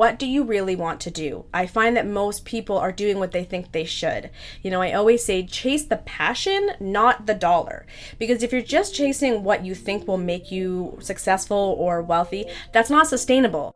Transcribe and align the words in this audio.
what 0.00 0.18
do 0.18 0.26
you 0.26 0.44
really 0.44 0.74
want 0.74 0.98
to 0.98 1.10
do? 1.10 1.44
I 1.52 1.66
find 1.66 1.94
that 1.94 2.06
most 2.06 2.46
people 2.46 2.78
are 2.78 2.90
doing 2.90 3.18
what 3.18 3.32
they 3.32 3.44
think 3.44 3.70
they 3.72 3.84
should. 3.84 4.30
You 4.62 4.70
know, 4.70 4.80
I 4.80 4.94
always 4.94 5.22
say 5.22 5.44
chase 5.44 5.84
the 5.84 5.98
passion, 5.98 6.70
not 6.80 7.26
the 7.26 7.34
dollar. 7.34 7.84
Because 8.18 8.42
if 8.42 8.50
you're 8.50 8.62
just 8.62 8.94
chasing 8.94 9.44
what 9.44 9.62
you 9.62 9.74
think 9.74 10.08
will 10.08 10.16
make 10.16 10.50
you 10.50 10.96
successful 11.02 11.76
or 11.78 12.00
wealthy, 12.00 12.46
that's 12.72 12.88
not 12.88 13.08
sustainable. 13.08 13.74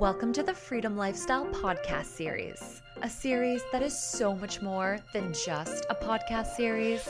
Welcome 0.00 0.32
to 0.32 0.42
the 0.42 0.54
Freedom 0.54 0.96
Lifestyle 0.96 1.44
Podcast 1.48 2.06
Series, 2.06 2.80
a 3.02 3.10
series 3.10 3.60
that 3.70 3.82
is 3.82 3.98
so 3.98 4.34
much 4.34 4.62
more 4.62 4.98
than 5.12 5.34
just 5.34 5.84
a 5.90 5.94
podcast 5.94 6.56
series. 6.56 7.06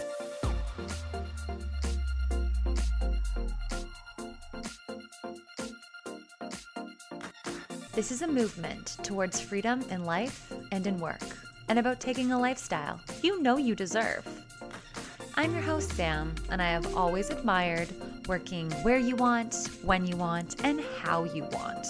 This 7.95 8.11
is 8.11 8.23
a 8.23 8.27
movement 8.27 8.97
towards 9.05 9.41
freedom 9.41 9.81
in 9.89 10.05
life 10.05 10.53
and 10.73 10.85
in 10.85 10.99
work, 10.99 11.23
and 11.69 11.79
about 11.79 12.01
taking 12.01 12.33
a 12.33 12.41
lifestyle 12.41 13.01
you 13.23 13.41
know 13.41 13.57
you 13.57 13.77
deserve. 13.77 14.27
I'm 15.37 15.53
your 15.53 15.63
host, 15.63 15.93
Sam, 15.93 16.35
and 16.51 16.61
I 16.61 16.71
have 16.71 16.97
always 16.97 17.31
admired 17.31 17.89
working 18.27 18.69
where 18.83 18.99
you 18.99 19.15
want, 19.15 19.69
when 19.85 20.09
you 20.09 20.17
want, 20.17 20.57
and 20.65 20.81
how 21.03 21.23
you 21.23 21.45
want. 21.45 21.87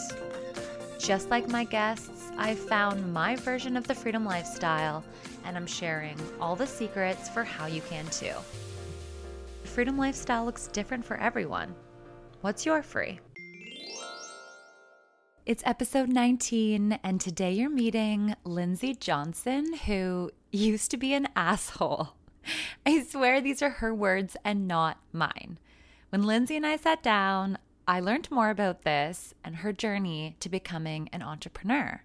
Just 0.98 1.30
like 1.30 1.48
my 1.48 1.64
guests, 1.64 2.30
I've 2.36 2.58
found 2.58 3.10
my 3.10 3.36
version 3.36 3.74
of 3.74 3.86
the 3.86 3.94
freedom 3.94 4.26
lifestyle, 4.26 5.02
and 5.46 5.56
I'm 5.56 5.66
sharing 5.66 6.18
all 6.38 6.54
the 6.54 6.66
secrets 6.66 7.30
for 7.30 7.44
how 7.44 7.64
you 7.64 7.80
can 7.88 8.04
too. 8.08 8.34
The 9.62 9.68
freedom 9.68 9.96
lifestyle 9.96 10.44
looks 10.44 10.66
different 10.66 11.02
for 11.02 11.16
everyone. 11.16 11.74
What's 12.42 12.66
your 12.66 12.82
free? 12.82 13.20
It's 15.46 15.62
episode 15.66 16.08
19, 16.08 17.00
and 17.04 17.20
today 17.20 17.52
you're 17.52 17.68
meeting 17.68 18.34
Lindsay 18.44 18.94
Johnson, 18.94 19.74
who 19.74 20.30
used 20.50 20.90
to 20.90 20.96
be 20.96 21.12
an 21.12 21.28
asshole. 21.36 22.14
I 22.86 23.02
swear 23.02 23.42
these 23.42 23.60
are 23.60 23.68
her 23.68 23.94
words 23.94 24.38
and 24.42 24.66
not 24.66 24.96
mine. 25.12 25.58
When 26.08 26.22
Lindsay 26.22 26.56
and 26.56 26.64
I 26.64 26.78
sat 26.78 27.02
down, 27.02 27.58
I 27.86 28.00
learned 28.00 28.30
more 28.30 28.48
about 28.48 28.84
this 28.84 29.34
and 29.44 29.56
her 29.56 29.70
journey 29.74 30.34
to 30.40 30.48
becoming 30.48 31.10
an 31.12 31.20
entrepreneur. 31.20 32.02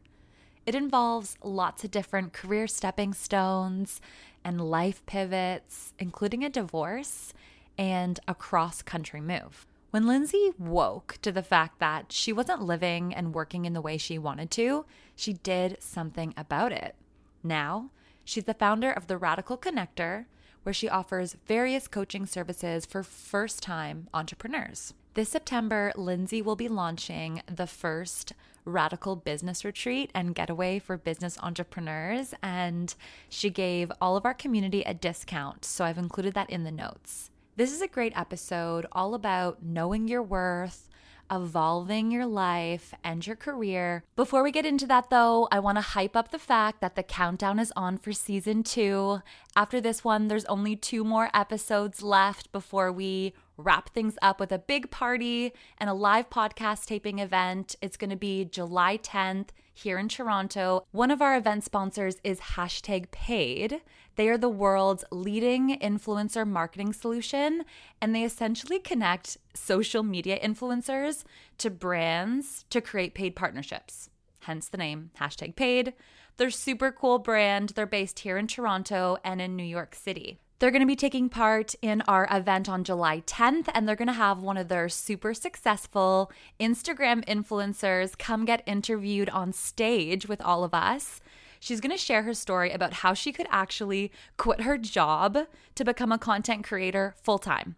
It 0.65 0.75
involves 0.75 1.37
lots 1.41 1.85
of 1.85 1.91
different 1.91 2.33
career 2.33 2.67
stepping 2.67 3.13
stones 3.13 4.01
and 4.43 4.59
life 4.69 5.01
pivots, 5.05 5.93
including 5.97 6.43
a 6.43 6.49
divorce 6.49 7.33
and 7.77 8.19
a 8.27 8.35
cross 8.35 8.81
country 8.81 9.21
move. 9.21 9.65
When 9.91 10.05
Lindsay 10.05 10.51
woke 10.59 11.17
to 11.23 11.31
the 11.31 11.41
fact 11.41 11.79
that 11.79 12.11
she 12.11 12.31
wasn't 12.31 12.61
living 12.61 13.11
and 13.11 13.33
working 13.33 13.65
in 13.65 13.73
the 13.73 13.81
way 13.81 13.97
she 13.97 14.19
wanted 14.19 14.51
to, 14.51 14.85
she 15.15 15.33
did 15.33 15.81
something 15.81 16.31
about 16.37 16.71
it. 16.71 16.95
Now, 17.43 17.89
she's 18.23 18.43
the 18.43 18.53
founder 18.53 18.91
of 18.91 19.07
the 19.07 19.17
Radical 19.17 19.57
Connector, 19.57 20.25
where 20.61 20.73
she 20.73 20.87
offers 20.87 21.37
various 21.47 21.87
coaching 21.87 22.27
services 22.27 22.85
for 22.85 23.01
first 23.01 23.63
time 23.63 24.09
entrepreneurs. 24.13 24.93
This 25.15 25.29
September, 25.29 25.91
Lindsay 25.95 26.43
will 26.43 26.55
be 26.55 26.67
launching 26.67 27.41
the 27.47 27.65
first 27.65 28.33
radical 28.65 29.15
business 29.15 29.65
retreat 29.65 30.11
and 30.13 30.35
getaway 30.35 30.77
for 30.77 30.97
business 30.97 31.39
entrepreneurs. 31.41 32.35
And 32.43 32.93
she 33.27 33.49
gave 33.49 33.91
all 33.99 34.15
of 34.15 34.25
our 34.25 34.35
community 34.35 34.83
a 34.83 34.93
discount. 34.93 35.65
So 35.65 35.83
I've 35.83 35.97
included 35.97 36.35
that 36.35 36.51
in 36.51 36.63
the 36.63 36.71
notes. 36.71 37.31
This 37.59 37.73
is 37.73 37.81
a 37.81 37.89
great 37.89 38.17
episode 38.17 38.85
all 38.93 39.13
about 39.13 39.61
knowing 39.61 40.07
your 40.07 40.23
worth, 40.23 40.87
evolving 41.29 42.09
your 42.09 42.25
life 42.25 42.93
and 43.03 43.27
your 43.27 43.35
career. 43.35 44.05
Before 44.15 44.43
we 44.43 44.51
get 44.53 44.65
into 44.65 44.87
that, 44.87 45.09
though, 45.09 45.49
I 45.51 45.59
want 45.59 45.77
to 45.77 45.81
hype 45.81 46.15
up 46.15 46.31
the 46.31 46.39
fact 46.39 46.79
that 46.79 46.95
the 46.95 47.03
countdown 47.03 47.59
is 47.59 47.73
on 47.75 47.97
for 47.97 48.13
season 48.13 48.63
two. 48.63 49.19
After 49.57 49.81
this 49.81 50.05
one, 50.05 50.29
there's 50.29 50.45
only 50.45 50.77
two 50.77 51.03
more 51.03 51.29
episodes 51.33 52.01
left 52.01 52.49
before 52.53 52.93
we 52.93 53.33
wrap 53.59 53.89
things 53.89 54.17
up 54.21 54.39
with 54.39 54.51
a 54.51 54.59
big 54.59 54.89
party 54.89 55.53
and 55.77 55.89
a 55.89 55.93
live 55.93 56.29
podcast 56.29 56.85
taping 56.85 57.19
event. 57.19 57.75
It's 57.81 57.97
going 57.97 58.09
to 58.09 58.15
be 58.15 58.45
July 58.45 58.97
10th 58.97 59.49
here 59.73 59.97
in 59.97 60.09
Toronto. 60.09 60.85
One 60.91 61.11
of 61.11 61.21
our 61.21 61.37
event 61.37 61.63
sponsors 61.63 62.17
is 62.23 62.39
hashtag 62.39 63.11
paid. 63.11 63.81
They 64.15 64.27
are 64.29 64.37
the 64.37 64.49
world's 64.49 65.05
leading 65.11 65.79
influencer 65.79 66.45
marketing 66.47 66.93
solution, 66.93 67.63
and 68.01 68.13
they 68.13 68.23
essentially 68.23 68.79
connect 68.79 69.37
social 69.53 70.03
media 70.03 70.39
influencers 70.39 71.23
to 71.59 71.69
brands 71.69 72.65
to 72.69 72.81
create 72.81 73.13
paid 73.13 73.35
partnerships. 73.35 74.09
Hence 74.41 74.67
the 74.67 74.77
name, 74.77 75.11
hashtag 75.19 75.55
paid. 75.55 75.93
They're 76.37 76.49
super 76.49 76.91
cool 76.91 77.19
brand. 77.19 77.69
They're 77.69 77.85
based 77.85 78.19
here 78.19 78.37
in 78.37 78.47
Toronto 78.47 79.17
and 79.23 79.41
in 79.41 79.55
New 79.55 79.63
York 79.63 79.93
City. 79.95 80.39
They're 80.59 80.71
going 80.71 80.81
to 80.81 80.85
be 80.85 80.97
taking 80.97 81.29
part 81.29 81.73
in 81.81 82.01
our 82.01 82.27
event 82.29 82.67
on 82.67 82.83
July 82.83 83.21
10th, 83.25 83.69
and 83.73 83.87
they're 83.87 83.95
going 83.95 84.09
to 84.09 84.13
have 84.13 84.39
one 84.39 84.57
of 84.57 84.67
their 84.67 84.89
super 84.89 85.33
successful 85.33 86.33
Instagram 86.59 87.23
influencers 87.23 88.17
come 88.17 88.43
get 88.43 88.61
interviewed 88.65 89.29
on 89.29 89.53
stage 89.53 90.27
with 90.27 90.41
all 90.41 90.65
of 90.65 90.73
us. 90.73 91.21
She's 91.61 91.79
going 91.79 91.93
to 91.93 91.97
share 91.97 92.23
her 92.23 92.33
story 92.33 92.71
about 92.71 92.95
how 92.95 93.13
she 93.13 93.31
could 93.31 93.47
actually 93.49 94.11
quit 94.35 94.61
her 94.61 94.77
job 94.77 95.47
to 95.75 95.85
become 95.85 96.11
a 96.11 96.17
content 96.17 96.65
creator 96.65 97.15
full 97.23 97.39
time. 97.39 97.77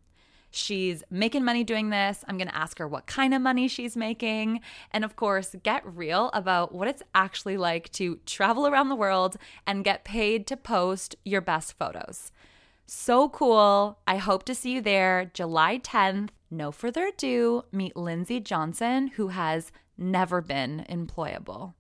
She's 0.50 1.03
making 1.12 1.46
money 1.46 1.63
doing 1.63 1.92
this. 1.92 2.25
I'm 2.28 2.38
going 2.38 2.50
to 2.50 2.58
ask 2.58 2.80
her 2.80 2.88
what 2.88 3.06
kind 3.06 3.36
of 3.36 3.44
money 3.44 3.68
she's 3.68 3.96
making. 3.96 4.59
And 4.90 5.06
of 5.06 5.16
course, 5.16 5.56
get 5.62 5.86
real 5.86 6.31
about 6.34 6.74
what 6.74 6.88
it's 6.88 7.03
actually 7.13 7.58
like 7.58 7.92
to 7.94 8.19
travel 8.25 8.66
around 8.66 8.90
the 8.90 8.96
world 8.96 9.38
and 9.68 9.84
get 9.84 10.03
paid 10.03 10.48
to 10.48 10.58
post 10.58 11.16
your 11.24 11.42
best 11.42 11.78
photos. 11.78 12.31
So 12.94 13.29
cool. 13.29 14.00
I 14.06 14.18
hope 14.18 14.44
to 14.44 14.53
see 14.53 14.74
you 14.74 14.81
there 14.81 15.31
July 15.34 15.79
10th. 15.79 16.28
No 16.52 16.74
further 16.74 17.07
ado, 17.07 17.63
meet 17.72 17.96
Lindsay 17.96 18.41
Johnson, 18.41 19.07
who 19.16 19.29
has 19.29 19.72
never 19.97 20.41
been 20.41 20.85
employable. 20.90 21.74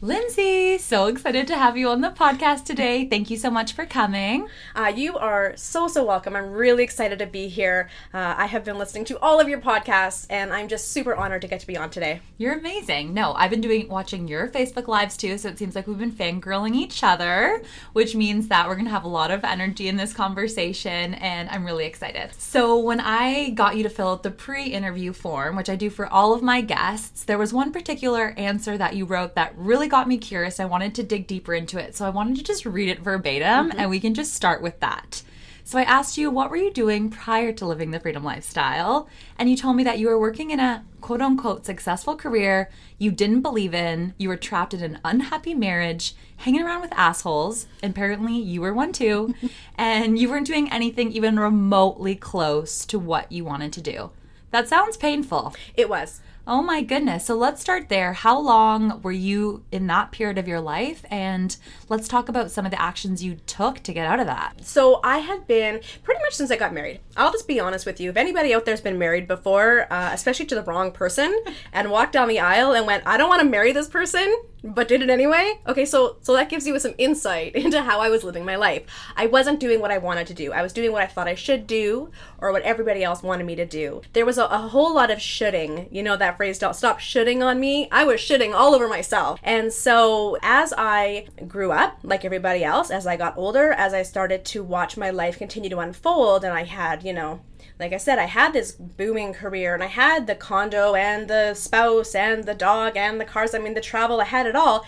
Lindsay, 0.00 0.78
so 0.78 1.08
excited 1.08 1.48
to 1.48 1.56
have 1.56 1.76
you 1.76 1.88
on 1.88 2.02
the 2.02 2.10
podcast 2.10 2.64
today. 2.64 3.08
Thank 3.08 3.30
you 3.30 3.36
so 3.36 3.50
much 3.50 3.72
for 3.72 3.84
coming. 3.84 4.46
Uh, 4.72 4.92
you 4.94 5.18
are 5.18 5.54
so, 5.56 5.88
so 5.88 6.04
welcome. 6.04 6.36
I'm 6.36 6.52
really 6.52 6.84
excited 6.84 7.18
to 7.18 7.26
be 7.26 7.48
here. 7.48 7.90
Uh, 8.14 8.36
I 8.38 8.46
have 8.46 8.64
been 8.64 8.78
listening 8.78 9.06
to 9.06 9.18
all 9.18 9.40
of 9.40 9.48
your 9.48 9.60
podcasts, 9.60 10.24
and 10.30 10.52
I'm 10.52 10.68
just 10.68 10.92
super 10.92 11.16
honored 11.16 11.42
to 11.42 11.48
get 11.48 11.58
to 11.62 11.66
be 11.66 11.76
on 11.76 11.90
today. 11.90 12.20
You're 12.36 12.56
amazing. 12.56 13.12
No, 13.12 13.32
I've 13.32 13.50
been 13.50 13.60
doing 13.60 13.88
watching 13.88 14.28
your 14.28 14.46
Facebook 14.46 14.86
lives 14.86 15.16
too, 15.16 15.36
so 15.36 15.48
it 15.48 15.58
seems 15.58 15.74
like 15.74 15.88
we've 15.88 15.98
been 15.98 16.12
fangirling 16.12 16.76
each 16.76 17.02
other, 17.02 17.60
which 17.92 18.14
means 18.14 18.46
that 18.46 18.68
we're 18.68 18.76
gonna 18.76 18.90
have 18.90 19.02
a 19.02 19.08
lot 19.08 19.32
of 19.32 19.42
energy 19.42 19.88
in 19.88 19.96
this 19.96 20.12
conversation, 20.12 21.14
and 21.14 21.48
I'm 21.48 21.64
really 21.64 21.86
excited. 21.86 22.30
So 22.38 22.78
when 22.78 23.00
I 23.00 23.50
got 23.50 23.76
you 23.76 23.82
to 23.82 23.90
fill 23.90 24.10
out 24.10 24.22
the 24.22 24.30
pre-interview 24.30 25.12
form, 25.12 25.56
which 25.56 25.68
I 25.68 25.74
do 25.74 25.90
for 25.90 26.06
all 26.06 26.32
of 26.32 26.40
my 26.40 26.60
guests, 26.60 27.24
there 27.24 27.36
was 27.36 27.52
one 27.52 27.72
particular 27.72 28.32
answer 28.36 28.78
that 28.78 28.94
you 28.94 29.04
wrote 29.04 29.34
that 29.34 29.54
really 29.56 29.87
got 29.88 30.08
me 30.08 30.18
curious. 30.18 30.60
I 30.60 30.64
wanted 30.64 30.94
to 30.96 31.02
dig 31.02 31.26
deeper 31.26 31.54
into 31.54 31.78
it. 31.78 31.96
So 31.96 32.06
I 32.06 32.10
wanted 32.10 32.36
to 32.36 32.44
just 32.44 32.66
read 32.66 32.88
it 32.88 33.00
verbatim 33.00 33.70
mm-hmm. 33.70 33.78
and 33.78 33.90
we 33.90 34.00
can 34.00 34.14
just 34.14 34.34
start 34.34 34.62
with 34.62 34.80
that. 34.80 35.22
So 35.64 35.78
I 35.78 35.82
asked 35.82 36.16
you, 36.16 36.30
what 36.30 36.50
were 36.50 36.56
you 36.56 36.72
doing 36.72 37.10
prior 37.10 37.52
to 37.52 37.66
living 37.66 37.90
the 37.90 38.00
freedom 38.00 38.24
lifestyle? 38.24 39.06
And 39.38 39.50
you 39.50 39.56
told 39.56 39.76
me 39.76 39.84
that 39.84 39.98
you 39.98 40.08
were 40.08 40.18
working 40.18 40.50
in 40.50 40.60
a 40.60 40.82
quote 41.02 41.20
unquote 41.20 41.66
successful 41.66 42.16
career 42.16 42.70
you 42.98 43.12
didn't 43.12 43.42
believe 43.42 43.74
in. 43.74 44.14
You 44.18 44.28
were 44.28 44.36
trapped 44.36 44.74
in 44.74 44.82
an 44.82 44.98
unhappy 45.04 45.54
marriage, 45.54 46.14
hanging 46.38 46.62
around 46.62 46.80
with 46.80 46.92
assholes. 46.94 47.66
Apparently, 47.82 48.36
you 48.36 48.60
were 48.60 48.74
one 48.74 48.92
too. 48.92 49.34
and 49.76 50.18
you 50.18 50.28
weren't 50.28 50.46
doing 50.46 50.72
anything 50.72 51.12
even 51.12 51.38
remotely 51.38 52.16
close 52.16 52.84
to 52.86 52.98
what 52.98 53.30
you 53.30 53.44
wanted 53.44 53.72
to 53.74 53.80
do. 53.80 54.10
That 54.50 54.68
sounds 54.68 54.96
painful. 54.96 55.54
It 55.74 55.88
was. 55.88 56.20
Oh 56.50 56.62
my 56.62 56.80
goodness. 56.80 57.26
So 57.26 57.34
let's 57.34 57.60
start 57.60 57.90
there. 57.90 58.14
How 58.14 58.40
long 58.40 59.02
were 59.02 59.12
you 59.12 59.64
in 59.70 59.86
that 59.88 60.12
period 60.12 60.38
of 60.38 60.48
your 60.48 60.62
life? 60.62 61.04
And 61.10 61.54
let's 61.90 62.08
talk 62.08 62.30
about 62.30 62.50
some 62.50 62.64
of 62.64 62.70
the 62.70 62.80
actions 62.80 63.22
you 63.22 63.34
took 63.46 63.82
to 63.82 63.92
get 63.92 64.06
out 64.06 64.18
of 64.18 64.24
that. 64.24 64.64
So 64.64 65.00
I 65.04 65.18
had 65.18 65.46
been 65.46 65.82
pretty 66.02 66.22
much 66.22 66.32
since 66.32 66.50
I 66.50 66.56
got 66.56 66.72
married. 66.72 67.00
I'll 67.18 67.32
just 67.32 67.48
be 67.48 67.60
honest 67.60 67.84
with 67.84 68.00
you. 68.00 68.08
If 68.08 68.16
anybody 68.16 68.54
out 68.54 68.64
there's 68.64 68.80
been 68.80 68.98
married 68.98 69.28
before, 69.28 69.92
uh, 69.92 70.08
especially 70.14 70.46
to 70.46 70.54
the 70.54 70.62
wrong 70.62 70.90
person, 70.90 71.38
and 71.74 71.90
walked 71.90 72.12
down 72.12 72.28
the 72.28 72.40
aisle 72.40 72.72
and 72.72 72.86
went, 72.86 73.06
I 73.06 73.18
don't 73.18 73.28
want 73.28 73.42
to 73.42 73.48
marry 73.48 73.72
this 73.72 73.88
person, 73.88 74.34
but 74.62 74.88
did 74.88 75.02
it 75.02 75.10
anyway. 75.10 75.60
Okay, 75.66 75.84
so 75.84 76.16
so 76.20 76.32
that 76.34 76.48
gives 76.48 76.66
you 76.66 76.78
some 76.78 76.94
insight 76.98 77.54
into 77.54 77.82
how 77.82 78.00
I 78.00 78.08
was 78.08 78.24
living 78.24 78.44
my 78.44 78.56
life. 78.56 78.82
I 79.16 79.26
wasn't 79.26 79.60
doing 79.60 79.80
what 79.80 79.90
I 79.90 79.98
wanted 79.98 80.26
to 80.28 80.34
do. 80.34 80.52
I 80.52 80.62
was 80.62 80.72
doing 80.72 80.92
what 80.92 81.02
I 81.02 81.06
thought 81.06 81.28
I 81.28 81.34
should 81.34 81.66
do 81.66 82.10
or 82.38 82.52
what 82.52 82.62
everybody 82.62 83.04
else 83.04 83.22
wanted 83.22 83.46
me 83.46 83.54
to 83.56 83.66
do. 83.66 84.02
There 84.12 84.26
was 84.26 84.38
a, 84.38 84.44
a 84.44 84.58
whole 84.58 84.94
lot 84.94 85.10
of 85.10 85.20
shooting. 85.20 85.88
You 85.90 86.02
know 86.02 86.16
that 86.16 86.36
phrase, 86.36 86.58
don't 86.58 86.76
stop 86.76 87.00
shooting 87.00 87.42
on 87.42 87.60
me. 87.60 87.88
I 87.90 88.04
was 88.04 88.20
shooting 88.20 88.54
all 88.54 88.74
over 88.74 88.88
myself. 88.88 89.40
And 89.42 89.72
so 89.72 90.36
as 90.42 90.72
I 90.76 91.26
grew 91.46 91.72
up, 91.72 91.98
like 92.02 92.24
everybody 92.24 92.64
else, 92.64 92.90
as 92.90 93.06
I 93.06 93.16
got 93.16 93.36
older, 93.36 93.72
as 93.72 93.94
I 93.94 94.02
started 94.02 94.44
to 94.46 94.62
watch 94.62 94.96
my 94.96 95.10
life 95.10 95.38
continue 95.38 95.70
to 95.70 95.78
unfold 95.78 96.44
and 96.44 96.52
I 96.52 96.64
had, 96.64 97.04
you 97.04 97.12
know, 97.12 97.40
Like 97.78 97.92
I 97.92 97.98
said, 97.98 98.18
I 98.18 98.24
had 98.24 98.52
this 98.52 98.72
booming 98.72 99.32
career 99.32 99.72
and 99.72 99.84
I 99.84 99.86
had 99.86 100.26
the 100.26 100.34
condo 100.34 100.94
and 100.94 101.28
the 101.28 101.54
spouse 101.54 102.14
and 102.14 102.44
the 102.44 102.54
dog 102.54 102.96
and 102.96 103.20
the 103.20 103.24
cars. 103.24 103.54
I 103.54 103.58
mean, 103.58 103.74
the 103.74 103.80
travel, 103.80 104.20
I 104.20 104.24
had 104.24 104.46
it 104.46 104.56
all. 104.56 104.84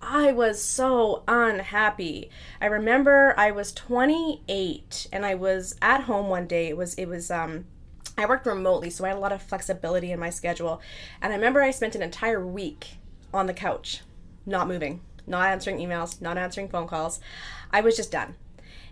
I 0.00 0.32
was 0.32 0.60
so 0.60 1.22
unhappy. 1.28 2.28
I 2.60 2.66
remember 2.66 3.34
I 3.38 3.52
was 3.52 3.72
28 3.72 5.06
and 5.12 5.24
I 5.24 5.36
was 5.36 5.76
at 5.80 6.02
home 6.02 6.28
one 6.28 6.48
day. 6.48 6.68
It 6.68 6.76
was 6.76 6.94
it 6.94 7.06
was 7.06 7.30
um 7.30 7.66
I 8.18 8.26
worked 8.26 8.46
remotely, 8.46 8.90
so 8.90 9.04
I 9.04 9.08
had 9.08 9.16
a 9.16 9.20
lot 9.20 9.32
of 9.32 9.42
flexibility 9.42 10.10
in 10.10 10.18
my 10.18 10.28
schedule. 10.28 10.82
And 11.22 11.32
I 11.32 11.36
remember 11.36 11.62
I 11.62 11.70
spent 11.70 11.94
an 11.94 12.02
entire 12.02 12.44
week 12.44 12.96
on 13.32 13.46
the 13.46 13.54
couch, 13.54 14.02
not 14.44 14.68
moving, 14.68 15.00
not 15.26 15.46
answering 15.46 15.78
emails, 15.78 16.20
not 16.20 16.36
answering 16.36 16.68
phone 16.68 16.88
calls. 16.88 17.20
I 17.70 17.80
was 17.80 17.96
just 17.96 18.10
done. 18.10 18.34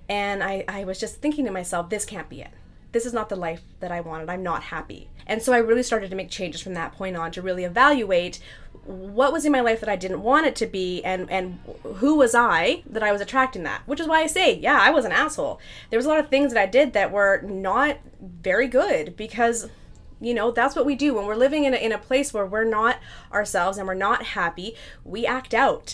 And 0.08 0.42
I, 0.42 0.64
I 0.68 0.84
was 0.84 0.98
just 0.98 1.20
thinking 1.20 1.44
to 1.44 1.50
myself, 1.50 1.90
this 1.90 2.04
can't 2.04 2.28
be 2.28 2.40
it. 2.40 2.50
This 2.92 3.06
is 3.06 3.12
not 3.12 3.28
the 3.28 3.36
life 3.36 3.62
that 3.80 3.92
I 3.92 4.00
wanted. 4.00 4.28
I'm 4.28 4.42
not 4.42 4.64
happy. 4.64 5.08
And 5.26 5.42
so 5.42 5.52
I 5.52 5.58
really 5.58 5.82
started 5.82 6.10
to 6.10 6.16
make 6.16 6.30
changes 6.30 6.60
from 6.60 6.74
that 6.74 6.92
point 6.92 7.16
on 7.16 7.30
to 7.32 7.42
really 7.42 7.64
evaluate 7.64 8.40
what 8.84 9.32
was 9.32 9.44
in 9.44 9.52
my 9.52 9.60
life 9.60 9.80
that 9.80 9.88
I 9.88 9.96
didn't 9.96 10.22
want 10.22 10.46
it 10.46 10.56
to 10.56 10.66
be 10.66 11.02
and 11.04 11.30
and 11.30 11.60
who 11.96 12.16
was 12.16 12.34
I 12.34 12.82
that 12.86 13.02
I 13.02 13.12
was 13.12 13.20
attracting 13.20 13.62
that 13.64 13.82
which 13.86 14.00
is 14.00 14.08
why 14.08 14.22
I 14.22 14.26
say 14.26 14.58
yeah 14.58 14.78
I 14.80 14.90
was 14.90 15.04
an 15.04 15.12
asshole 15.12 15.60
there 15.90 15.98
was 15.98 16.06
a 16.06 16.08
lot 16.08 16.18
of 16.18 16.28
things 16.28 16.52
that 16.52 16.60
I 16.60 16.66
did 16.66 16.92
that 16.94 17.12
were 17.12 17.42
not 17.42 17.98
very 18.20 18.66
good 18.66 19.16
because 19.16 19.68
you 20.20 20.34
know 20.34 20.50
that's 20.50 20.74
what 20.74 20.86
we 20.86 20.94
do 20.94 21.14
when 21.14 21.26
we're 21.26 21.36
living 21.36 21.64
in 21.64 21.74
a, 21.74 21.76
in 21.76 21.92
a 21.92 21.98
place 21.98 22.32
where 22.32 22.46
we're 22.46 22.64
not 22.64 22.98
ourselves 23.32 23.78
and 23.78 23.86
we're 23.86 23.94
not 23.94 24.22
happy 24.24 24.74
we 25.04 25.26
act 25.26 25.54
out 25.54 25.92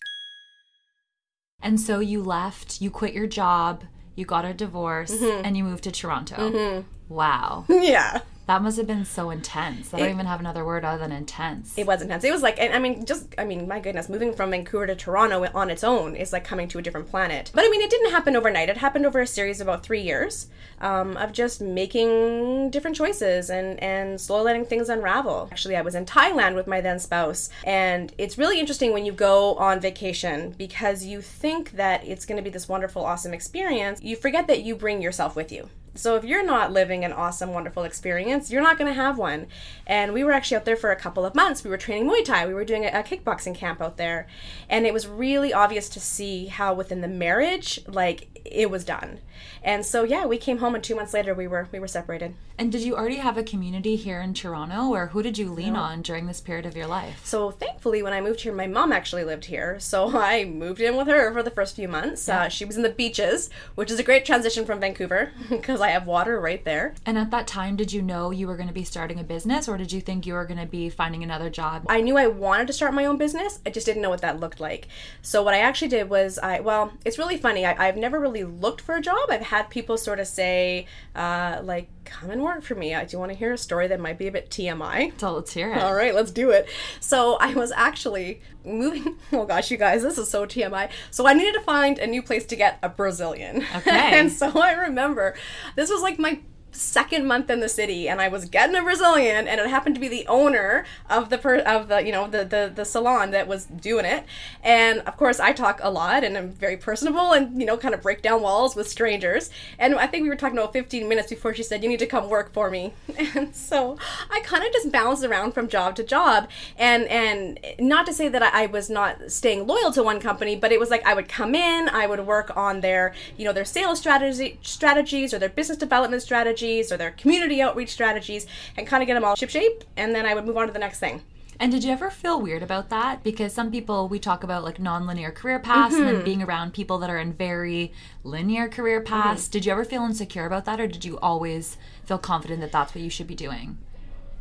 and 1.61 1.81
so 1.81 1.99
you 1.99 2.23
left 2.23 2.81
you 2.81 2.91
quit 2.91 3.13
your 3.13 3.27
job 3.27 3.85
you 4.17 4.25
got 4.25 4.45
a 4.45 4.53
divorce 4.53 5.13
mm-hmm. 5.13 5.45
and 5.45 5.57
you 5.57 5.63
moved 5.63 5.85
to 5.85 5.93
Toronto 5.93 6.37
mm-hmm. 6.37 6.81
wow 7.09 7.65
yeah 7.69 8.21
that 8.47 8.63
must 8.63 8.77
have 8.77 8.87
been 8.87 9.05
so 9.05 9.31
intense. 9.31 9.93
I 9.93 9.99
don't 9.99 10.11
even 10.11 10.27
have 10.27 10.39
another 10.39 10.65
word 10.65 10.85
other 10.85 10.99
than 10.99 11.11
intense. 11.11 11.77
It 11.77 11.87
was 11.87 12.01
intense. 12.01 12.23
It 12.23 12.31
was 12.31 12.43
like, 12.43 12.59
I 12.61 12.79
mean, 12.79 13.05
just, 13.05 13.35
I 13.37 13.45
mean, 13.45 13.67
my 13.67 13.81
goodness, 13.81 14.09
moving 14.09 14.33
from 14.33 14.51
Vancouver 14.51 14.87
to 14.87 14.95
Toronto 14.95 15.45
on 15.53 15.69
its 15.69 15.83
own 15.83 16.15
is 16.15 16.33
like 16.33 16.45
coming 16.45 16.69
to 16.69 16.79
a 16.79 16.83
different 16.83 17.09
planet. 17.09 17.51
But 17.53 17.65
I 17.65 17.69
mean, 17.69 17.81
it 17.81 17.91
didn't 17.91 18.13
happen 18.13 18.37
overnight. 18.37 18.69
It 18.69 18.77
happened 18.77 19.05
over 19.05 19.21
a 19.21 19.27
series 19.27 19.61
of 19.61 19.67
about 19.67 19.83
three 19.83 20.01
years 20.01 20.47
um, 20.81 21.17
of 21.17 21.33
just 21.33 21.61
making 21.61 22.71
different 22.71 22.97
choices 22.97 23.51
and, 23.51 23.83
and 23.83 24.21
slowly 24.21 24.45
letting 24.45 24.65
things 24.65 24.89
unravel. 24.89 25.49
Actually, 25.51 25.77
I 25.77 25.83
was 25.83 25.97
in 25.97 26.07
Thailand 26.07 26.55
with 26.55 26.69
my 26.69 26.81
then 26.81 27.01
spouse, 27.01 27.51
and 27.65 28.13
it's 28.17 28.39
really 28.39 28.61
interesting 28.61 28.93
when 28.93 29.05
you 29.05 29.13
go 29.13 29.57
on 29.57 29.81
vacation 29.81 30.55
because 30.57 31.05
you 31.05 31.21
think 31.21 31.73
that 31.73 32.07
it's 32.07 32.25
going 32.25 32.37
to 32.37 32.43
be 32.43 32.51
this 32.51 32.69
wonderful, 32.69 33.05
awesome 33.05 33.35
experience. 33.35 34.01
You 34.03 34.15
forget 34.15 34.47
that 34.47 34.63
you 34.63 34.77
bring 34.77 35.03
yourself 35.03 35.35
with 35.35 35.51
you. 35.51 35.69
So 35.97 36.17
if 36.17 36.25
you're 36.25 36.45
not 36.45 36.73
living 36.73 37.05
an 37.05 37.13
awesome, 37.13 37.53
wonderful 37.53 37.85
experience, 37.85 38.51
you're 38.51 38.63
not 38.63 38.79
going 38.79 38.89
to 38.89 39.01
have 39.01 39.19
one. 39.19 39.47
And 39.87 40.13
we 40.13 40.25
were 40.25 40.33
actually 40.33 40.59
out 40.59 40.65
there 40.65 40.77
for 40.77 40.91
a 40.91 40.97
couple 40.97 41.25
of 41.25 41.35
months. 41.35 41.65
We 41.65 41.71
were 41.71 41.77
training 41.77 42.09
Muay 42.09 42.25
Thai. 42.25 42.47
We 42.47 42.55
were 42.55 42.65
doing 42.65 42.85
a, 42.85 42.89
a 42.89 43.03
kickboxing 43.03 43.55
camp 43.55 43.81
out 43.81 43.97
there. 43.97 44.27
And 44.69 44.87
it 44.87 44.93
was 44.93 45.07
really 45.07 45.53
obvious 45.53 45.89
to 45.91 46.01
see 46.01 46.47
how 46.47 46.75
within 46.75 47.01
the 47.01 47.09
marriage, 47.09 47.81
like 47.87 48.37
it 48.45 48.71
was 48.71 48.85
done. 48.85 49.21
And 49.63 49.85
so 49.85 50.05
yeah, 50.05 50.27
we 50.27 50.39
came 50.39 50.59
home 50.59 50.75
and 50.75 50.85
2 50.85 50.95
months 50.95 51.13
later 51.13 51.35
we 51.35 51.47
were 51.47 51.69
we 51.73 51.79
were 51.79 51.89
separated. 51.89 52.35
And 52.59 52.73
did 52.73 52.83
you 52.83 52.97
already 52.97 53.17
have 53.17 53.37
a 53.37 53.43
community 53.43 53.97
here 53.97 54.21
in 54.21 54.33
Toronto 54.33 54.95
or 54.95 55.09
who 55.09 55.23
did 55.23 55.37
you 55.37 55.53
lean 55.53 55.75
no. 55.75 55.81
on 55.81 56.03
during 56.03 56.27
this 56.27 56.41
period 56.41 56.65
of 56.65 56.77
your 56.77 56.87
life? 56.87 57.21
So 57.25 57.51
thankfully 57.51 58.03
when 58.03 58.13
I 58.13 58.21
moved 58.21 58.41
here 58.41 58.53
my 58.53 58.67
mom 58.67 58.93
actually 58.93 59.25
lived 59.25 59.47
here. 59.47 59.79
So 59.81 60.17
I 60.19 60.45
moved 60.45 60.81
in 60.81 60.97
with 60.97 61.09
her 61.09 61.33
for 61.33 61.43
the 61.43 61.51
first 61.51 61.77
few 61.77 61.89
months. 61.89 62.29
Yeah. 62.29 62.43
Uh, 62.43 62.49
she 62.49 62.65
was 62.65 62.77
in 62.77 62.83
the 62.83 62.91
beaches, 62.91 63.51
which 63.75 63.91
is 63.91 63.99
a 63.99 64.05
great 64.05 64.25
transition 64.25 64.65
from 64.65 64.81
Vancouver 64.81 65.33
because 65.49 65.81
I 65.87 65.91
have 65.91 66.07
water 66.07 66.41
right 66.41 66.65
there. 66.65 66.95
And 67.07 67.17
at 67.17 67.31
that 67.31 67.47
time 67.47 67.77
did 67.77 67.93
you 67.93 68.03
know 68.03 68.31
you 68.31 68.47
were 68.47 68.57
going 68.57 68.69
to 68.69 68.75
be 68.75 68.85
starting 68.85 69.21
a 69.21 69.25
business 69.25 69.69
or 69.69 69.77
did 69.77 69.93
you 69.93 70.01
think 70.01 70.27
you 70.27 70.35
were 70.35 70.45
going 70.45 70.61
to 70.61 70.67
be 70.67 70.91
finding 70.91 71.23
another 71.23 71.49
job? 71.49 71.87
I 71.89 72.01
knew 72.01 72.17
I 72.17 72.27
wanted 72.27 72.67
to 72.67 72.73
start 72.73 72.93
my 72.93 73.07
own 73.07 73.17
business. 73.17 73.61
I 73.65 73.71
just 73.71 73.87
didn't 73.87 74.03
know 74.03 74.11
what 74.11 74.23
that 74.23 74.41
looked 74.41 74.61
like. 74.61 74.89
So 75.23 75.43
what 75.43 75.55
I 75.55 75.59
actually 75.59 75.89
did 75.89 76.11
was 76.11 76.39
I 76.39 76.61
well, 76.61 76.93
it's 77.05 77.19
really 77.19 77.37
funny. 77.37 77.65
I, 77.65 77.87
I've 77.87 77.97
never 77.97 78.19
really 78.19 78.45
looked 78.45 78.81
for 78.81 78.97
a 78.97 79.01
job. 79.01 79.31
I've 79.31 79.43
had 79.43 79.71
people 79.71 79.97
sort 79.97 80.19
of 80.19 80.27
say, 80.27 80.87
uh, 81.15 81.61
like, 81.63 81.89
come 82.07 82.31
and 82.31 82.43
work 82.43 82.63
for 82.63 82.75
me. 82.75 82.95
Uh, 82.95 83.05
do 83.05 83.09
you 83.13 83.19
want 83.19 83.33
to 83.33 83.37
hear 83.39 83.53
a 83.53 83.59
story 83.59 83.87
that 83.89 84.01
might 84.01 84.19
be 84.19 84.27
a 84.27 84.33
bit 84.33 84.49
TMI? 84.49 85.19
So 85.21 85.35
let's 85.35 85.53
hear 85.53 85.73
it. 85.73 85.79
All 85.79 85.95
right, 85.95 86.15
let's 86.15 86.31
do 86.31 86.51
it. 86.51 86.69
So 87.01 87.35
I 87.35 87.53
was 87.55 87.73
actually 87.73 88.41
moving. 88.65 89.19
Oh 89.33 89.45
gosh, 89.45 89.71
you 89.71 89.77
guys, 89.77 90.03
this 90.03 90.19
is 90.19 90.31
so 90.31 90.47
TMI. 90.47 90.89
So 91.11 91.27
I 91.27 91.35
needed 91.35 91.55
to 91.55 91.61
find 91.61 91.99
a 91.99 92.07
new 92.07 92.23
place 92.23 92.47
to 92.47 92.57
get 92.57 92.79
a 92.83 92.89
Brazilian. 92.89 93.65
Okay. 93.77 93.91
and 94.19 94.33
so 94.33 94.51
I 94.59 94.73
remember 94.73 95.35
this 95.75 95.91
was 95.91 96.01
like 96.01 96.19
my 96.19 96.41
second 96.77 97.27
month 97.27 97.51
in 97.51 97.61
the 97.61 97.69
city 97.69 98.09
and 98.09 98.21
I 98.21 98.29
was 98.29 98.47
getting 98.47 98.77
a 98.77 98.83
Brazilian 98.83 99.49
and 99.49 99.61
it 99.61 99.67
happened 99.69 99.95
to 99.97 100.01
be 100.01 100.09
the 100.09 100.27
owner 100.27 100.85
of 101.09 101.31
the 101.31 101.39
per- 101.39 101.59
of 101.59 101.89
the 101.89 102.05
you 102.05 102.13
know 102.13 102.29
the, 102.29 102.45
the 102.45 102.73
the 102.75 102.85
salon 102.85 103.31
that 103.33 103.49
was 103.49 103.65
doing 103.67 104.05
it. 104.05 104.25
And 104.63 105.01
of 105.01 105.17
course 105.17 105.41
I 105.41 105.53
talk 105.53 105.81
a 105.83 105.91
lot 105.91 106.25
and 106.25 106.37
I'm 106.37 106.51
very 106.51 106.77
personable 106.77 107.33
and 107.33 107.61
you 107.61 107.67
know 107.67 107.77
kind 107.77 107.95
of 107.95 108.03
break 108.03 108.23
down 108.23 108.43
walls 108.43 108.77
with 108.77 108.89
strangers. 108.89 109.51
And 109.79 109.95
I 109.97 110.07
think 110.07 110.23
we 110.23 110.29
were 110.29 110.37
talking 110.37 110.59
about 110.59 110.73
15 110.73 111.09
minutes 111.09 111.31
before 111.31 111.55
she 111.55 111.63
said 111.63 111.83
you 111.83 111.89
need 111.89 111.99
to 112.01 112.07
come 112.07 112.29
work 112.29 112.53
for 112.53 112.71
me. 112.71 112.93
And 113.37 113.55
so 113.55 113.99
I 114.31 114.41
kind 114.41 114.65
of 114.65 114.73
just 114.73 114.93
bounced 114.93 115.25
around 115.25 115.53
from 115.53 115.69
job 115.69 115.97
to 115.97 116.05
job. 116.05 116.49
And 116.79 117.05
and 117.07 117.59
not 117.79 118.07
to 118.07 118.13
say 118.13 118.29
that 118.29 118.43
I, 118.43 118.65
I 118.65 118.67
was 118.67 118.89
not 118.89 119.31
staying 119.31 119.67
loyal 119.67 119.93
to 119.93 120.03
one 120.03 120.21
company 120.21 120.57
but 120.57 120.73
it 120.73 120.81
was 120.81 120.91
like 120.91 121.07
I 121.07 121.15
would 121.15 121.29
come 121.29 121.55
in 121.55 121.89
I 121.89 122.07
would 122.07 122.27
work 122.27 122.57
on 122.57 122.81
their 122.81 123.15
you 123.37 123.45
know 123.45 123.53
their 123.53 123.65
sales 123.65 123.99
strategy 123.99 124.59
strategies 124.63 125.33
or 125.33 125.39
their 125.39 125.49
business 125.49 125.79
development 125.79 126.23
strategies 126.23 126.66
strategies 126.67 126.93
or 126.93 126.97
their 126.97 127.11
community 127.13 127.63
outreach 127.63 127.91
strategies 127.91 128.47
and 128.77 128.87
kind 128.87 129.03
of 129.03 129.07
get 129.07 129.15
them 129.15 129.25
all 129.25 129.37
shipshape 129.37 129.83
and 129.97 130.15
then 130.15 130.27
I 130.27 130.35
would 130.35 130.45
move 130.45 130.57
on 130.57 130.67
to 130.67 130.73
the 130.73 130.79
next 130.79 130.99
thing. 130.99 131.23
And 131.59 131.73
did 131.73 131.85
you 131.85 131.91
ever 131.91 132.11
feel 132.11 132.39
weird 132.39 132.63
about 132.63 132.91
that? 132.91 133.23
Because 133.23 133.55
some 133.55 133.71
people 133.71 134.09
we 134.09 134.19
talk 134.19 134.45
about 134.45 134.63
like 134.63 134.79
non-linear 134.79 135.31
career 135.31 135.59
paths 135.59 135.95
mm-hmm. 135.95 136.05
and 136.05 136.17
then 136.19 136.25
being 136.25 136.43
around 136.43 136.75
people 136.75 136.99
that 136.99 137.09
are 137.09 137.19
in 137.19 137.33
very 137.33 137.93
linear 138.25 138.69
career 138.69 139.01
paths. 139.01 139.45
Mm-hmm. 139.45 139.53
Did 139.53 139.67
you 139.67 139.73
ever 139.73 139.85
feel 139.85 140.03
insecure 140.03 140.45
about 140.45 140.67
that 140.67 140.81
or 140.81 140.87
did 140.87 141.05
you 141.05 141.19
always 141.21 141.79
feel 142.05 142.19
confident 142.19 142.61
that 142.61 142.73
that's 142.73 142.95
what 142.95 143.03
you 143.03 143.11
should 143.11 143.27
be 143.27 143.35
doing? 143.35 143.79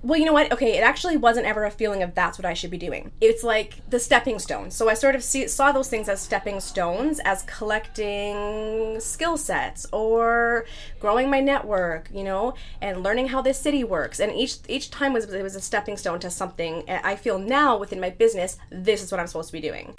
Well, 0.05 0.19
you 0.19 0.25
know 0.25 0.33
what? 0.33 0.51
Okay, 0.51 0.77
it 0.77 0.83
actually 0.83 1.17
wasn't 1.17 1.47
ever 1.47 1.65
a 1.65 1.71
feeling 1.71 2.03
of 2.03 2.13
that's 2.13 2.37
what 2.37 2.45
I 2.45 2.53
should 2.53 2.69
be 2.69 2.77
doing. 2.77 3.11
It's 3.21 3.43
like 3.43 3.89
the 3.89 3.99
stepping 3.99 4.37
stones. 4.37 4.75
So 4.75 4.87
I 4.87 4.93
sort 4.93 5.15
of 5.15 5.23
see, 5.23 5.47
saw 5.47 5.71
those 5.71 5.89
things 5.89 6.07
as 6.07 6.21
stepping 6.21 6.59
stones, 6.59 7.19
as 7.25 7.41
collecting 7.43 8.99
skill 8.99 9.35
sets 9.35 9.87
or 9.91 10.65
growing 10.99 11.31
my 11.31 11.39
network, 11.39 12.09
you 12.13 12.23
know, 12.23 12.53
and 12.83 13.01
learning 13.01 13.29
how 13.29 13.41
this 13.41 13.57
city 13.59 13.83
works. 13.83 14.19
And 14.19 14.31
each 14.31 14.57
each 14.67 14.91
time 14.91 15.11
was 15.11 15.25
it 15.25 15.41
was 15.41 15.55
a 15.55 15.61
stepping 15.61 15.97
stone 15.97 16.19
to 16.19 16.29
something. 16.29 16.83
I 16.87 17.15
feel 17.15 17.39
now 17.39 17.75
within 17.75 17.99
my 17.99 18.11
business, 18.11 18.57
this 18.69 19.01
is 19.01 19.11
what 19.11 19.19
I'm 19.19 19.27
supposed 19.27 19.49
to 19.49 19.53
be 19.53 19.61
doing. 19.61 19.95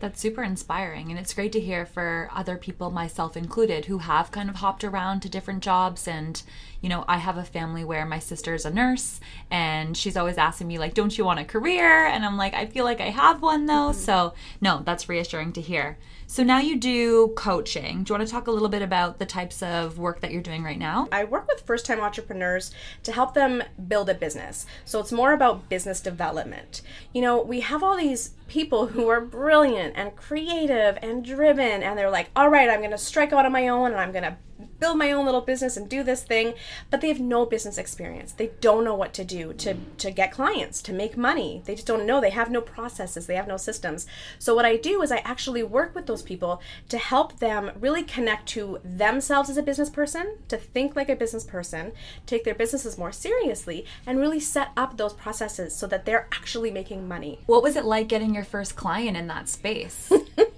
That's 0.00 0.18
super 0.18 0.42
inspiring. 0.42 1.10
And 1.10 1.18
it's 1.18 1.34
great 1.34 1.52
to 1.52 1.60
hear 1.60 1.84
for 1.84 2.30
other 2.34 2.56
people, 2.56 2.90
myself 2.90 3.36
included, 3.36 3.84
who 3.84 3.98
have 3.98 4.30
kind 4.30 4.48
of 4.48 4.56
hopped 4.56 4.82
around 4.82 5.20
to 5.20 5.28
different 5.28 5.62
jobs. 5.62 6.08
And, 6.08 6.42
you 6.80 6.88
know, 6.88 7.04
I 7.06 7.18
have 7.18 7.36
a 7.36 7.44
family 7.44 7.84
where 7.84 8.06
my 8.06 8.18
sister's 8.18 8.64
a 8.64 8.70
nurse 8.70 9.20
and 9.50 9.96
she's 9.96 10.16
always 10.16 10.38
asking 10.38 10.68
me, 10.68 10.78
like, 10.78 10.94
don't 10.94 11.16
you 11.16 11.24
want 11.24 11.38
a 11.38 11.44
career? 11.44 12.06
And 12.06 12.24
I'm 12.24 12.38
like, 12.38 12.54
I 12.54 12.64
feel 12.66 12.84
like 12.84 13.00
I 13.00 13.10
have 13.10 13.42
one 13.42 13.66
though. 13.66 13.90
Mm-hmm. 13.90 14.00
So, 14.00 14.34
no, 14.60 14.82
that's 14.84 15.08
reassuring 15.08 15.52
to 15.52 15.60
hear. 15.60 15.98
So 16.30 16.44
now 16.44 16.60
you 16.60 16.78
do 16.78 17.32
coaching. 17.34 18.04
Do 18.04 18.12
you 18.12 18.16
want 18.16 18.24
to 18.24 18.32
talk 18.32 18.46
a 18.46 18.52
little 18.52 18.68
bit 18.68 18.82
about 18.82 19.18
the 19.18 19.26
types 19.26 19.64
of 19.64 19.98
work 19.98 20.20
that 20.20 20.30
you're 20.30 20.40
doing 20.40 20.62
right 20.62 20.78
now? 20.78 21.08
I 21.10 21.24
work 21.24 21.48
with 21.48 21.62
first 21.62 21.84
time 21.84 21.98
entrepreneurs 21.98 22.70
to 23.02 23.10
help 23.10 23.34
them 23.34 23.64
build 23.88 24.08
a 24.08 24.14
business. 24.14 24.64
So 24.84 25.00
it's 25.00 25.10
more 25.10 25.32
about 25.32 25.68
business 25.68 26.00
development. 26.00 26.82
You 27.12 27.22
know, 27.22 27.42
we 27.42 27.60
have 27.60 27.82
all 27.82 27.96
these 27.96 28.30
people 28.46 28.86
who 28.86 29.08
are 29.08 29.20
brilliant 29.20 29.89
and 29.94 30.16
creative 30.16 30.98
and 31.02 31.24
driven, 31.24 31.82
and 31.82 31.98
they're 31.98 32.10
like, 32.10 32.30
all 32.36 32.48
right, 32.48 32.68
I'm 32.68 32.80
going 32.80 32.90
to 32.90 32.98
strike 32.98 33.32
out 33.32 33.46
on 33.46 33.52
my 33.52 33.68
own 33.68 33.92
and 33.92 34.00
I'm 34.00 34.12
going 34.12 34.24
to 34.24 34.36
build 34.80 34.98
my 34.98 35.12
own 35.12 35.24
little 35.24 35.40
business 35.40 35.76
and 35.76 35.88
do 35.88 36.02
this 36.02 36.22
thing 36.22 36.54
but 36.90 37.00
they 37.00 37.08
have 37.08 37.20
no 37.20 37.46
business 37.46 37.78
experience. 37.78 38.32
They 38.32 38.50
don't 38.60 38.84
know 38.84 38.94
what 38.94 39.12
to 39.14 39.24
do 39.24 39.52
to 39.54 39.74
to 39.98 40.10
get 40.10 40.32
clients 40.32 40.82
to 40.82 40.92
make 40.92 41.16
money. 41.16 41.62
They 41.64 41.74
just 41.74 41.86
don't 41.86 42.06
know. 42.06 42.20
They 42.20 42.30
have 42.30 42.50
no 42.50 42.60
processes. 42.60 43.26
They 43.26 43.36
have 43.36 43.48
no 43.48 43.56
systems. 43.56 44.06
So 44.38 44.54
what 44.54 44.64
i 44.64 44.76
do 44.76 45.02
is 45.02 45.12
i 45.12 45.18
actually 45.18 45.62
work 45.62 45.94
with 45.94 46.06
those 46.06 46.22
people 46.22 46.60
to 46.88 46.98
help 46.98 47.38
them 47.38 47.70
really 47.78 48.02
connect 48.02 48.46
to 48.48 48.78
themselves 48.84 49.50
as 49.50 49.56
a 49.56 49.62
business 49.62 49.90
person 49.90 50.38
to 50.48 50.56
think 50.56 50.96
like 50.96 51.08
a 51.08 51.16
business 51.16 51.44
person 51.44 51.92
take 52.26 52.44
their 52.44 52.54
businesses 52.54 52.98
more 52.98 53.12
seriously 53.12 53.84
and 54.06 54.18
really 54.18 54.40
set 54.40 54.70
up 54.76 54.96
those 54.96 55.12
processes 55.12 55.74
so 55.74 55.86
that 55.86 56.04
they're 56.04 56.28
actually 56.32 56.70
making 56.70 57.06
money. 57.06 57.40
What 57.46 57.62
was 57.62 57.76
it 57.76 57.84
like 57.84 58.08
getting 58.08 58.34
your 58.34 58.44
first 58.44 58.76
client 58.76 59.16
in 59.16 59.26
that 59.28 59.48
space 59.48 60.12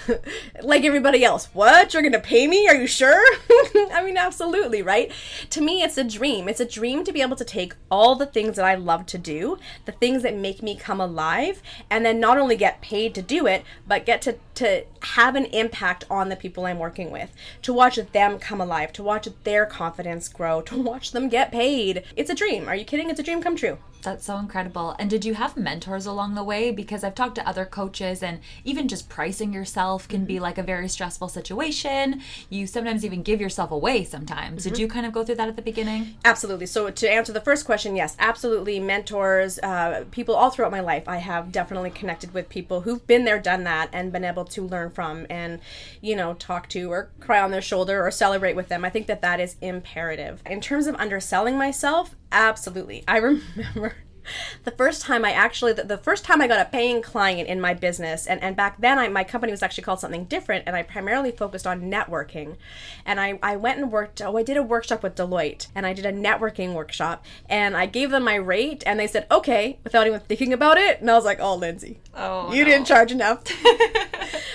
like 0.62 0.84
everybody 0.84 1.24
else. 1.24 1.46
What? 1.52 1.92
You're 1.92 2.02
going 2.02 2.12
to 2.12 2.20
pay 2.20 2.46
me? 2.46 2.68
Are 2.68 2.74
you 2.74 2.86
sure? 2.86 3.22
I 3.92 4.02
mean, 4.04 4.16
absolutely, 4.16 4.82
right? 4.82 5.12
To 5.50 5.60
me, 5.60 5.82
it's 5.82 5.98
a 5.98 6.04
dream. 6.04 6.48
It's 6.48 6.60
a 6.60 6.64
dream 6.64 7.04
to 7.04 7.12
be 7.12 7.22
able 7.22 7.36
to 7.36 7.44
take 7.44 7.74
all 7.90 8.14
the 8.14 8.26
things 8.26 8.56
that 8.56 8.64
I 8.64 8.74
love 8.74 9.06
to 9.06 9.18
do, 9.18 9.58
the 9.84 9.92
things 9.92 10.22
that 10.22 10.36
make 10.36 10.62
me 10.62 10.76
come 10.76 11.00
alive, 11.00 11.62
and 11.90 12.04
then 12.04 12.20
not 12.20 12.38
only 12.38 12.56
get 12.56 12.80
paid 12.80 13.14
to 13.14 13.22
do 13.22 13.46
it, 13.46 13.64
but 13.86 14.06
get 14.06 14.22
to, 14.22 14.36
to 14.56 14.84
have 15.02 15.36
an 15.36 15.46
impact 15.46 16.04
on 16.10 16.28
the 16.28 16.36
people 16.36 16.66
I'm 16.66 16.78
working 16.78 17.10
with, 17.10 17.32
to 17.62 17.72
watch 17.72 17.96
them 17.96 18.38
come 18.38 18.60
alive, 18.60 18.92
to 18.94 19.02
watch 19.02 19.28
their 19.44 19.66
confidence 19.66 20.28
grow, 20.28 20.60
to 20.62 20.80
watch 20.80 21.12
them 21.12 21.28
get 21.28 21.52
paid. 21.52 22.04
It's 22.16 22.30
a 22.30 22.34
dream. 22.34 22.68
Are 22.68 22.76
you 22.76 22.84
kidding? 22.84 23.10
It's 23.10 23.20
a 23.20 23.24
dream 23.24 23.42
come 23.42 23.56
true. 23.56 23.78
That's 24.02 24.26
so 24.26 24.36
incredible. 24.36 24.96
And 24.98 25.08
did 25.08 25.24
you 25.24 25.34
have 25.34 25.56
mentors 25.56 26.06
along 26.06 26.34
the 26.34 26.42
way? 26.42 26.72
Because 26.72 27.04
I've 27.04 27.14
talked 27.14 27.36
to 27.36 27.48
other 27.48 27.64
coaches, 27.64 28.20
and 28.20 28.40
even 28.64 28.88
just 28.88 29.08
pricing 29.08 29.52
yourself 29.52 29.81
can 30.08 30.24
be 30.24 30.40
like 30.40 30.58
a 30.58 30.62
very 30.62 30.88
stressful 30.88 31.28
situation. 31.28 32.22
You 32.48 32.66
sometimes 32.66 33.04
even 33.04 33.22
give 33.22 33.40
yourself 33.40 33.70
away 33.70 34.04
sometimes. 34.04 34.62
Mm-hmm. 34.62 34.70
Did 34.70 34.78
you 34.78 34.88
kind 34.88 35.06
of 35.06 35.12
go 35.12 35.24
through 35.24 35.36
that 35.36 35.48
at 35.48 35.56
the 35.56 35.62
beginning? 35.62 36.14
Absolutely. 36.24 36.66
So, 36.66 36.90
to 36.90 37.10
answer 37.10 37.32
the 37.32 37.40
first 37.40 37.66
question, 37.66 37.96
yes, 37.96 38.16
absolutely. 38.18 38.78
Mentors, 38.80 39.58
uh, 39.58 40.04
people 40.10 40.34
all 40.34 40.50
throughout 40.50 40.70
my 40.70 40.80
life, 40.80 41.08
I 41.08 41.16
have 41.16 41.52
definitely 41.52 41.90
connected 41.90 42.34
with 42.34 42.48
people 42.48 42.82
who've 42.82 43.06
been 43.06 43.24
there, 43.24 43.40
done 43.40 43.64
that, 43.64 43.88
and 43.92 44.12
been 44.12 44.24
able 44.24 44.44
to 44.46 44.66
learn 44.66 44.90
from 44.90 45.26
and, 45.28 45.60
you 46.00 46.16
know, 46.16 46.34
talk 46.34 46.68
to 46.70 46.90
or 46.90 47.10
cry 47.20 47.40
on 47.40 47.50
their 47.50 47.62
shoulder 47.62 48.04
or 48.04 48.10
celebrate 48.10 48.56
with 48.56 48.68
them. 48.68 48.84
I 48.84 48.90
think 48.90 49.06
that 49.06 49.22
that 49.22 49.40
is 49.40 49.56
imperative. 49.60 50.42
In 50.46 50.60
terms 50.60 50.86
of 50.86 50.94
underselling 50.96 51.56
myself, 51.56 52.14
absolutely. 52.30 53.04
I 53.08 53.16
remember 53.18 53.94
the 54.64 54.70
first 54.70 55.02
time 55.02 55.24
I 55.24 55.32
actually 55.32 55.72
the, 55.72 55.84
the, 55.84 55.98
first 55.98 56.24
time 56.24 56.40
I 56.40 56.48
got 56.48 56.60
a 56.60 56.68
paying 56.70 57.02
client 57.02 57.48
in 57.48 57.60
my 57.60 57.74
business 57.74 58.26
and, 58.26 58.42
and 58.42 58.56
back 58.56 58.80
then 58.80 58.98
I, 58.98 59.08
my 59.08 59.24
company 59.24 59.52
was 59.52 59.62
actually 59.62 59.84
called 59.84 60.00
something 60.00 60.24
different 60.24 60.64
and 60.66 60.76
I 60.76 60.82
primarily 60.82 61.30
focused 61.30 61.66
on 61.66 61.82
networking 61.90 62.56
and 63.04 63.20
I, 63.20 63.38
I 63.42 63.56
went 63.56 63.78
and 63.78 63.92
worked 63.92 64.20
oh 64.22 64.36
I 64.36 64.42
did 64.42 64.56
a 64.56 64.62
workshop 64.62 65.02
with 65.02 65.14
Deloitte 65.14 65.68
and 65.74 65.86
I 65.86 65.92
did 65.92 66.06
a 66.06 66.12
networking 66.12 66.74
workshop 66.74 67.24
and 67.48 67.76
I 67.76 67.86
gave 67.86 68.10
them 68.10 68.24
my 68.24 68.36
rate 68.36 68.82
and 68.86 68.98
they 68.98 69.06
said 69.06 69.26
okay 69.30 69.78
without 69.84 70.06
even 70.06 70.20
thinking 70.20 70.52
about 70.52 70.78
it 70.78 71.00
and 71.00 71.10
I 71.10 71.14
was 71.14 71.24
like 71.24 71.40
oh 71.40 71.54
Lindsay 71.56 72.00
oh 72.14 72.52
you 72.52 72.64
no. 72.64 72.70
didn't 72.70 72.86
charge 72.86 73.12
enough 73.12 73.44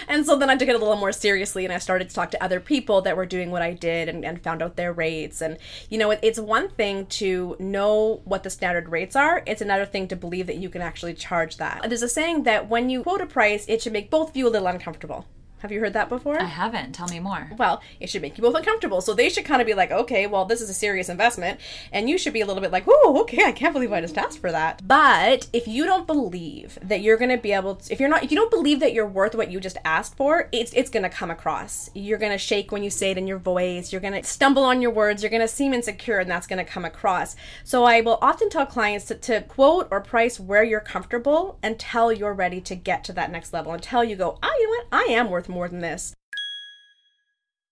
and 0.08 0.26
so 0.26 0.38
then 0.38 0.50
I 0.50 0.56
took 0.56 0.70
it 0.70 0.76
a 0.76 0.80
little 0.80 0.96
more 0.96 1.12
seriously 1.12 1.66
and 1.66 1.74
I 1.74 1.78
started 1.78 2.08
to 2.10 2.16
talk 2.16 2.32
to 2.32 2.44
other 2.44 2.62
people 2.62 3.02
that 3.02 3.18
were 3.18 3.26
doing 3.26 3.52
what 3.52 3.62
I 3.62 3.74
did 3.74 4.08
and, 4.08 4.24
and 4.24 4.42
found 4.42 4.62
out 4.62 4.78
their 4.78 4.94
rates 4.94 5.42
and 5.42 5.58
you 5.90 5.98
know 5.98 6.12
it, 6.12 6.20
it's 6.22 6.40
one 6.40 6.70
thing 6.70 7.06
to 7.08 7.58
know 7.60 8.22
what 8.24 8.44
the 8.44 8.50
standard 8.50 8.88
rates 8.90 9.16
are 9.16 9.44
it's 9.46 9.58
it's 9.58 9.64
another 9.64 9.88
thing 9.88 10.08
to 10.08 10.16
believe 10.16 10.46
that 10.46 10.58
you 10.58 10.70
can 10.70 10.84
actually 10.84 11.16
charge 11.16 11.58
that. 11.58 11.82
There's 11.88 12.04
a 12.04 12.08
saying 12.08 12.44
that 12.44 12.70
when 12.70 12.92
you 12.92 13.02
quote 13.02 13.22
a 13.22 13.26
price, 13.26 13.66
it 13.68 13.82
should 13.82 13.92
make 13.92 14.12
both 14.12 14.30
of 14.30 14.38
you 14.38 14.48
a 14.48 14.52
little 14.52 14.68
uncomfortable. 14.68 15.26
Have 15.60 15.72
you 15.72 15.80
heard 15.80 15.94
that 15.94 16.08
before? 16.08 16.40
I 16.40 16.46
haven't. 16.46 16.94
Tell 16.94 17.08
me 17.08 17.20
more. 17.20 17.50
Well, 17.58 17.82
it 18.00 18.10
should 18.10 18.22
make 18.22 18.38
you 18.38 18.44
both 18.44 18.54
uncomfortable. 18.54 19.02
So 19.02 19.16
they 19.16 19.28
should 19.28 19.44
kind 19.44 19.60
of 19.60 19.66
be 19.66 19.74
like, 19.74 19.90
okay, 19.90 20.28
well, 20.28 20.46
this 20.46 20.62
is 20.62 20.70
a 20.70 20.74
serious 20.74 21.10
investment. 21.10 21.60
And 21.92 22.08
you 22.08 22.20
should 22.20 22.34
be 22.34 22.42
a 22.42 22.46
little 22.46 22.62
bit 22.62 22.72
like, 22.72 22.84
oh, 22.88 23.18
okay, 23.22 23.44
I 23.44 23.52
can't 23.52 23.74
believe 23.74 23.92
I 23.92 24.02
just 24.02 24.20
asked 24.20 24.38
for 24.40 24.52
that. 24.52 24.88
But 24.88 25.48
if 25.54 25.68
you 25.68 25.86
don't 25.86 26.06
believe 26.06 26.78
that 26.84 27.02
you're 27.02 27.18
going 27.18 27.32
to 27.32 27.38
be 27.38 27.54
able 27.54 27.78
to, 27.78 27.92
if 27.92 28.00
you're 28.00 28.08
not, 28.08 28.24
if 28.24 28.30
you 28.30 28.38
don't 28.38 28.52
believe 28.52 28.80
that 28.82 28.94
you're 28.94 29.08
worth 29.08 29.34
what 29.34 29.50
you 29.50 29.60
just 29.60 29.78
asked 29.84 30.16
for, 30.16 30.48
it's, 30.52 30.72
it's 30.74 30.92
going 30.92 31.02
to 31.02 31.10
come 31.10 31.32
across. 31.32 31.90
You're 31.96 32.20
going 32.20 32.32
to 32.32 32.38
shake 32.38 32.72
when 32.72 32.84
you 32.84 32.92
say 32.92 33.10
it 33.10 33.18
in 33.18 33.26
your 33.26 33.40
voice. 33.40 33.92
You're 33.92 34.02
going 34.02 34.14
to 34.14 34.24
stumble 34.24 34.64
on 34.64 34.80
your 34.80 34.92
words. 34.92 35.24
You're 35.24 35.32
going 35.32 35.42
to 35.42 35.48
seem 35.48 35.74
insecure, 35.74 36.20
and 36.20 36.30
that's 36.30 36.46
going 36.46 36.64
to 36.64 36.72
come 36.72 36.86
across. 36.86 37.36
So 37.64 37.84
I 37.84 38.02
will 38.02 38.20
often 38.22 38.52
tell 38.52 38.68
clients 38.68 39.06
to, 39.06 39.16
to 39.16 39.42
quote 39.42 39.88
or 39.90 40.02
price 40.02 40.40
where 40.40 40.64
you're 40.64 40.80
comfortable 40.80 41.58
until 41.64 42.14
you're 42.14 42.34
ready 42.34 42.62
to 42.62 42.76
get 42.76 43.04
to 43.06 43.14
that 43.14 43.32
next 43.32 43.54
level, 43.54 43.74
until 43.74 44.04
you 44.04 44.16
go, 44.16 44.38
oh, 44.44 44.56
you 44.60 44.66
know 44.66 44.70
what? 44.70 44.88
I 44.92 45.14
am 45.14 45.32
worth 45.48 45.56
more 45.56 45.70
than 45.70 45.80
this. 45.80 46.16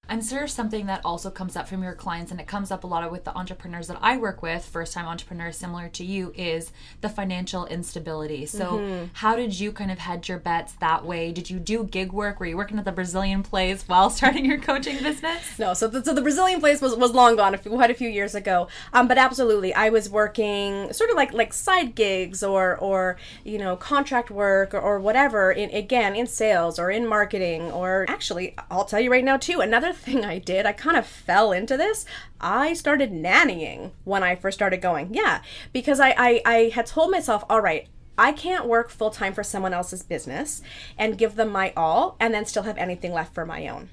I'm 0.07 0.21
sure 0.21 0.47
something 0.47 0.85
that 0.85 1.01
also 1.03 1.29
comes 1.29 1.55
up 1.55 1.67
from 1.67 1.83
your 1.83 1.93
clients, 1.93 2.31
and 2.31 2.39
it 2.39 2.47
comes 2.47 2.71
up 2.71 2.83
a 2.83 2.87
lot 2.87 3.09
with 3.11 3.23
the 3.23 3.35
entrepreneurs 3.35 3.87
that 3.87 3.97
I 4.01 4.17
work 4.17 4.41
with, 4.41 4.65
first 4.65 4.93
time 4.93 5.05
entrepreneurs 5.05 5.57
similar 5.57 5.89
to 5.89 6.05
you, 6.05 6.33
is 6.35 6.71
the 7.01 7.09
financial 7.09 7.65
instability. 7.65 8.45
So, 8.45 8.73
mm-hmm. 8.73 9.05
how 9.13 9.35
did 9.35 9.59
you 9.59 9.71
kind 9.71 9.91
of 9.91 9.99
hedge 9.99 10.29
your 10.29 10.37
bets 10.37 10.73
that 10.73 11.05
way? 11.05 11.31
Did 11.31 11.49
you 11.49 11.59
do 11.59 11.83
gig 11.83 12.11
work? 12.11 12.39
Were 12.39 12.45
you 12.45 12.57
working 12.57 12.77
at 12.77 12.85
the 12.85 12.91
Brazilian 12.91 13.43
place 13.43 13.87
while 13.87 14.09
starting 14.11 14.45
your 14.45 14.59
coaching 14.59 15.01
business? 15.01 15.57
No, 15.57 15.73
so 15.73 15.87
the, 15.87 16.03
so 16.03 16.13
the 16.13 16.21
Brazilian 16.21 16.59
place 16.59 16.81
was, 16.81 16.95
was 16.95 17.11
long 17.11 17.35
gone, 17.35 17.57
quite 17.57 17.91
a 17.91 17.95
few 17.95 18.09
years 18.09 18.35
ago. 18.35 18.67
Um, 18.93 19.07
but 19.07 19.17
absolutely, 19.17 19.73
I 19.73 19.89
was 19.89 20.09
working 20.09 20.93
sort 20.93 21.09
of 21.09 21.15
like 21.15 21.33
like 21.33 21.53
side 21.53 21.95
gigs 21.95 22.43
or 22.43 22.77
or 22.77 23.17
you 23.43 23.57
know 23.57 23.75
contract 23.75 24.29
work 24.29 24.73
or, 24.73 24.79
or 24.79 24.99
whatever. 24.99 25.51
In 25.51 25.69
again 25.71 26.15
in 26.15 26.27
sales 26.27 26.77
or 26.77 26.91
in 26.91 27.07
marketing 27.07 27.71
or 27.71 28.05
actually, 28.07 28.55
I'll 28.69 28.85
tell 28.85 28.99
you 28.99 29.11
right 29.11 29.23
now 29.23 29.37
too. 29.37 29.61
Another 29.61 29.94
thing 29.95 30.23
I 30.25 30.39
did, 30.39 30.65
I 30.65 30.73
kind 30.73 30.97
of 30.97 31.05
fell 31.05 31.51
into 31.51 31.77
this. 31.77 32.05
I 32.39 32.73
started 32.73 33.11
nannying 33.11 33.91
when 34.03 34.23
I 34.23 34.35
first 34.35 34.57
started 34.57 34.81
going. 34.81 35.13
Yeah, 35.13 35.41
because 35.73 35.99
I, 35.99 36.15
I, 36.17 36.41
I 36.45 36.71
had 36.73 36.85
told 36.85 37.11
myself, 37.11 37.43
all 37.49 37.61
right, 37.61 37.87
I 38.17 38.31
can't 38.31 38.67
work 38.67 38.89
full 38.89 39.09
time 39.09 39.33
for 39.33 39.43
someone 39.43 39.73
else's 39.73 40.03
business 40.03 40.61
and 40.97 41.17
give 41.17 41.35
them 41.35 41.49
my 41.49 41.73
all 41.75 42.15
and 42.19 42.33
then 42.33 42.45
still 42.45 42.63
have 42.63 42.77
anything 42.77 43.13
left 43.13 43.33
for 43.33 43.45
my 43.45 43.67
own. 43.67 43.89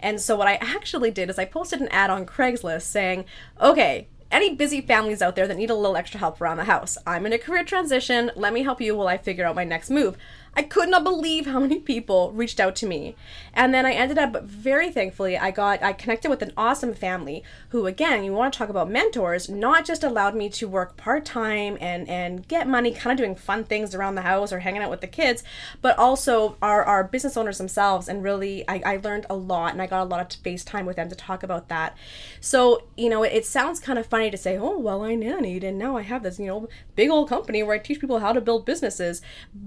And 0.00 0.20
so 0.20 0.36
what 0.36 0.48
I 0.48 0.54
actually 0.56 1.10
did 1.10 1.30
is 1.30 1.38
I 1.38 1.44
posted 1.46 1.80
an 1.80 1.88
ad 1.88 2.10
on 2.10 2.26
Craigslist 2.26 2.82
saying, 2.82 3.24
okay, 3.60 4.08
any 4.30 4.54
busy 4.54 4.80
families 4.80 5.22
out 5.22 5.36
there 5.36 5.46
that 5.46 5.56
need 5.56 5.70
a 5.70 5.74
little 5.74 5.96
extra 5.96 6.18
help 6.18 6.40
around 6.40 6.56
the 6.56 6.64
house. 6.64 6.98
I'm 7.06 7.24
in 7.24 7.32
a 7.32 7.38
career 7.38 7.64
transition. 7.64 8.32
Let 8.34 8.52
me 8.52 8.64
help 8.64 8.80
you 8.80 8.96
while 8.96 9.06
I 9.06 9.16
figure 9.16 9.46
out 9.46 9.54
my 9.54 9.64
next 9.64 9.90
move. 9.90 10.16
I 10.56 10.62
could 10.62 10.88
not 10.88 11.04
believe 11.04 11.46
how 11.46 11.60
many 11.60 11.80
people 11.80 12.32
reached 12.32 12.60
out 12.60 12.76
to 12.76 12.86
me. 12.86 13.16
And 13.52 13.74
then 13.74 13.86
I 13.86 13.92
ended 13.92 14.18
up 14.18 14.42
very 14.44 14.90
thankfully 14.90 15.36
I 15.36 15.50
got 15.50 15.82
I 15.82 15.92
connected 15.92 16.28
with 16.28 16.42
an 16.42 16.52
awesome 16.56 16.94
family 16.94 17.42
who 17.70 17.86
again, 17.86 18.24
you 18.24 18.32
want 18.32 18.52
to 18.52 18.58
talk 18.58 18.68
about 18.68 18.90
mentors, 18.90 19.48
not 19.48 19.84
just 19.84 20.04
allowed 20.04 20.34
me 20.34 20.48
to 20.50 20.68
work 20.68 20.96
part-time 20.96 21.76
and 21.80 22.08
and 22.08 22.46
get 22.48 22.68
money 22.68 22.92
kind 22.92 23.18
of 23.18 23.24
doing 23.24 23.34
fun 23.34 23.64
things 23.64 23.94
around 23.94 24.14
the 24.14 24.22
house 24.22 24.52
or 24.52 24.60
hanging 24.60 24.82
out 24.82 24.90
with 24.90 25.00
the 25.00 25.06
kids, 25.06 25.42
but 25.82 25.98
also 25.98 26.56
are 26.62 26.84
our 26.84 27.04
business 27.04 27.36
owners 27.36 27.58
themselves 27.58 28.08
and 28.08 28.22
really 28.22 28.66
I, 28.68 28.82
I 28.84 28.96
learned 28.98 29.26
a 29.28 29.34
lot 29.34 29.72
and 29.72 29.82
I 29.82 29.86
got 29.86 30.02
a 30.02 30.04
lot 30.04 30.20
of 30.20 30.40
face 30.40 30.64
time 30.64 30.86
with 30.86 30.96
them 30.96 31.08
to 31.08 31.16
talk 31.16 31.42
about 31.42 31.68
that. 31.68 31.96
So, 32.40 32.84
you 32.96 33.08
know, 33.08 33.22
it, 33.22 33.32
it 33.32 33.46
sounds 33.46 33.80
kind 33.80 33.98
of 33.98 34.06
funny 34.06 34.30
to 34.30 34.36
say, 34.36 34.56
"Oh, 34.56 34.78
well, 34.78 35.02
I 35.02 35.14
nannied 35.16 35.64
and 35.64 35.78
now 35.78 35.96
I 35.96 36.02
have 36.02 36.22
this, 36.22 36.38
you 36.38 36.46
know, 36.46 36.68
big 36.94 37.10
old 37.10 37.28
company 37.28 37.62
where 37.62 37.74
I 37.74 37.78
teach 37.78 38.00
people 38.00 38.18
how 38.20 38.32
to 38.32 38.40
build 38.40 38.64
businesses." 38.64 39.22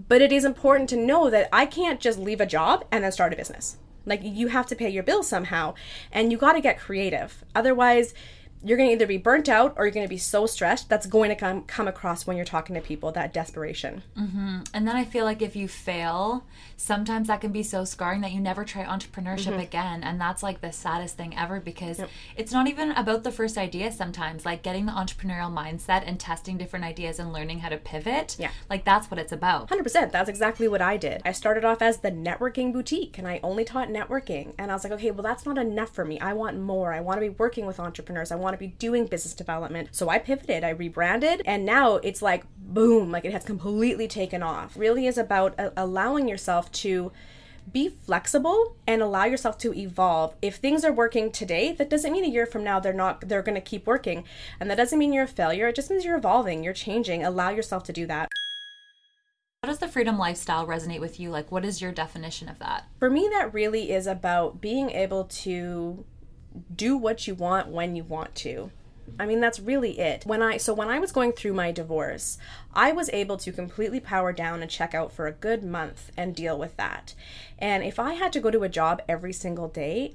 But 0.08 0.22
it 0.22 0.32
is 0.32 0.46
important 0.46 0.76
important 0.77 1.01
to 1.01 1.07
know 1.07 1.29
that 1.31 1.50
I 1.51 1.65
can't 1.65 2.00
just 2.00 2.19
leave 2.19 2.39
a 2.39 2.46
job 2.46 2.86
and 2.91 3.03
then 3.03 3.12
start 3.12 3.34
a 3.34 3.36
business. 3.36 3.77
Like 4.05 4.22
you 4.24 4.50
have 4.50 4.67
to 4.67 4.75
pay 4.75 4.89
your 4.89 5.03
bills 5.03 5.27
somehow 5.27 5.74
and 6.12 6.31
you 6.31 6.38
got 6.38 6.53
to 6.53 6.62
get 6.62 6.79
creative. 6.79 7.43
Otherwise, 7.55 8.13
you're 8.64 8.78
going 8.78 8.90
to 8.90 8.94
either 8.94 9.08
be 9.08 9.18
burnt 9.18 9.48
out 9.48 9.74
or 9.78 9.86
you're 9.86 9.94
going 9.94 10.06
to 10.06 10.10
be 10.10 10.18
so 10.18 10.46
stressed 10.46 10.90
that's 10.90 11.06
going 11.06 11.30
to 11.30 11.36
come 11.36 11.64
come 11.64 11.88
across 11.88 12.26
when 12.26 12.36
you're 12.36 12.46
talking 12.46 12.76
to 12.76 12.82
people 12.82 13.12
that 13.12 13.34
desperation. 13.34 14.04
Mm-hmm. 14.18 14.60
and 14.74 14.88
then 14.88 14.96
i 14.96 15.04
feel 15.04 15.26
like 15.26 15.42
if 15.42 15.56
you 15.56 15.68
fail 15.68 16.44
sometimes 16.78 17.28
that 17.28 17.42
can 17.42 17.52
be 17.52 17.64
so 17.64 17.84
scarring 17.84 18.22
that 18.22 18.32
you 18.32 18.40
never 18.40 18.64
try 18.64 18.84
entrepreneurship 18.84 19.52
mm-hmm. 19.52 19.60
again. 19.60 20.04
And 20.04 20.22
that's 20.22 20.44
like 20.44 20.62
the 20.62 20.72
saddest 20.72 21.18
thing 21.18 21.36
ever 21.36 21.60
because 21.60 22.00
yep. 22.00 22.10
it's 22.36 22.52
not 22.52 22.68
even 22.68 22.92
about 22.92 23.24
the 23.24 23.32
first 23.32 23.58
idea 23.58 23.92
sometimes 23.92 24.46
like 24.46 24.62
getting 24.62 24.86
the 24.86 24.92
entrepreneurial 24.92 25.52
mindset 25.52 26.04
and 26.06 26.20
testing 26.20 26.58
different 26.58 26.86
ideas 26.86 27.18
and 27.20 27.34
learning 27.34 27.60
how 27.60 27.70
to 27.70 27.78
pivot. 27.78 28.38
Yeah. 28.40 28.52
Like 28.70 28.86
that's 28.86 29.10
what 29.10 29.20
it's 29.20 29.32
about. 29.32 29.70
100% 29.70 30.12
that's 30.12 30.30
exactly 30.30 30.68
what 30.68 30.82
i 30.82 30.98
did. 30.98 31.22
I 31.26 31.32
started 31.32 31.66
off 31.66 31.82
as 31.82 31.98
the 31.98 32.12
networking 32.12 32.72
boutique 32.72 33.18
and 33.18 33.28
i 33.28 33.40
only 33.42 33.66
taught 33.66 33.90
networking. 33.90 34.54
And 34.60 34.72
i 34.72 34.76
was 34.76 34.84
like 34.84 34.94
okay 34.94 35.12
well 35.12 35.24
that's 35.24 35.46
not 35.46 35.58
enough 35.58 35.94
for 35.94 36.06
me. 36.06 36.20
I 36.20 36.34
want 36.34 36.60
more. 36.60 36.94
I 36.94 37.02
want 37.02 37.18
to 37.18 37.22
be 37.22 37.30
working 37.30 37.66
with 37.66 37.80
entrepreneurs. 37.80 38.32
I 38.32 38.36
want 38.36 38.47
to 38.54 38.60
be 38.60 38.68
doing 38.68 39.06
business 39.06 39.34
development. 39.34 39.89
So 39.92 40.10
I 40.10 40.20
pivoted, 40.20 40.63
I 40.63 40.70
rebranded, 40.70 41.42
and 41.46 41.66
now 41.66 41.96
it's 41.98 42.22
like 42.22 42.46
boom, 42.58 43.12
like 43.12 43.25
it 43.25 43.32
has 43.34 43.44
completely 43.44 44.08
taken 44.08 44.44
off. 44.44 44.77
Really 44.77 45.08
is 45.08 45.18
about 45.18 45.58
a- 45.60 45.74
allowing 45.75 46.27
yourself 46.27 46.72
to 46.74 47.12
be 47.72 47.89
flexible 47.89 48.77
and 48.88 49.01
allow 49.01 49.25
yourself 49.25 49.58
to 49.60 49.74
evolve. 49.74 50.36
If 50.42 50.56
things 50.56 50.86
are 50.86 50.94
working 50.94 51.32
today, 51.32 51.74
that 51.74 51.89
doesn't 51.89 52.12
mean 52.12 52.24
a 52.24 52.30
year 52.30 52.46
from 52.46 52.63
now 52.63 52.80
they're 52.80 52.94
not 52.94 53.27
they're 53.27 53.42
going 53.42 53.56
to 53.56 53.62
keep 53.62 53.86
working. 53.86 54.24
And 54.60 54.70
that 54.70 54.77
doesn't 54.77 54.98
mean 54.98 55.13
you're 55.13 55.25
a 55.25 55.27
failure. 55.27 55.68
It 55.68 55.75
just 55.75 55.89
means 55.89 56.06
you're 56.06 56.18
evolving, 56.18 56.63
you're 56.63 56.74
changing. 56.74 57.24
Allow 57.24 57.50
yourself 57.50 57.84
to 57.86 57.94
do 57.94 58.06
that. 58.08 58.30
How 59.63 59.70
does 59.70 59.80
the 59.80 59.88
freedom 59.88 60.18
lifestyle 60.18 60.68
resonate 60.68 61.01
with 61.01 61.20
you? 61.20 61.30
Like 61.30 61.51
what 61.51 61.66
is 61.66 61.82
your 61.82 61.92
definition 61.92 62.48
of 62.48 62.60
that? 62.60 62.86
For 63.00 63.10
me 63.10 63.27
that 63.32 63.54
really 63.54 63.92
is 63.92 64.08
about 64.08 64.62
being 64.62 64.92
able 64.92 65.25
to 65.25 66.06
do 66.76 66.98
what 66.98 67.28
you 67.28 67.36
want 67.36 67.68
when 67.68 67.96
you 67.96 68.04
want 68.04 68.36
to. 68.36 68.72
I 69.20 69.26
mean 69.26 69.40
that's 69.40 69.60
really 69.60 70.00
it. 70.00 70.26
When 70.26 70.42
I 70.42 70.58
so 70.58 70.74
when 70.74 70.90
I 70.90 71.00
was 71.00 71.12
going 71.12 71.32
through 71.32 71.54
my 71.54 71.72
divorce, 71.72 72.38
I 72.74 72.92
was 72.92 73.10
able 73.14 73.38
to 73.38 73.52
completely 73.52 74.00
power 74.00 74.34
down 74.34 74.62
and 74.62 74.70
check 74.70 74.94
out 74.94 75.12
for 75.12 75.28
a 75.28 75.32
good 75.32 75.64
month 75.64 76.12
and 76.18 76.36
deal 76.36 76.58
with 76.58 76.76
that. 76.78 77.16
And 77.58 77.84
if 77.84 78.00
I 78.00 78.14
had 78.14 78.34
to 78.34 78.40
go 78.40 78.52
to 78.52 78.64
a 78.64 78.70
job 78.70 79.02
every 79.08 79.34
single 79.34 79.70
day, 79.70 80.14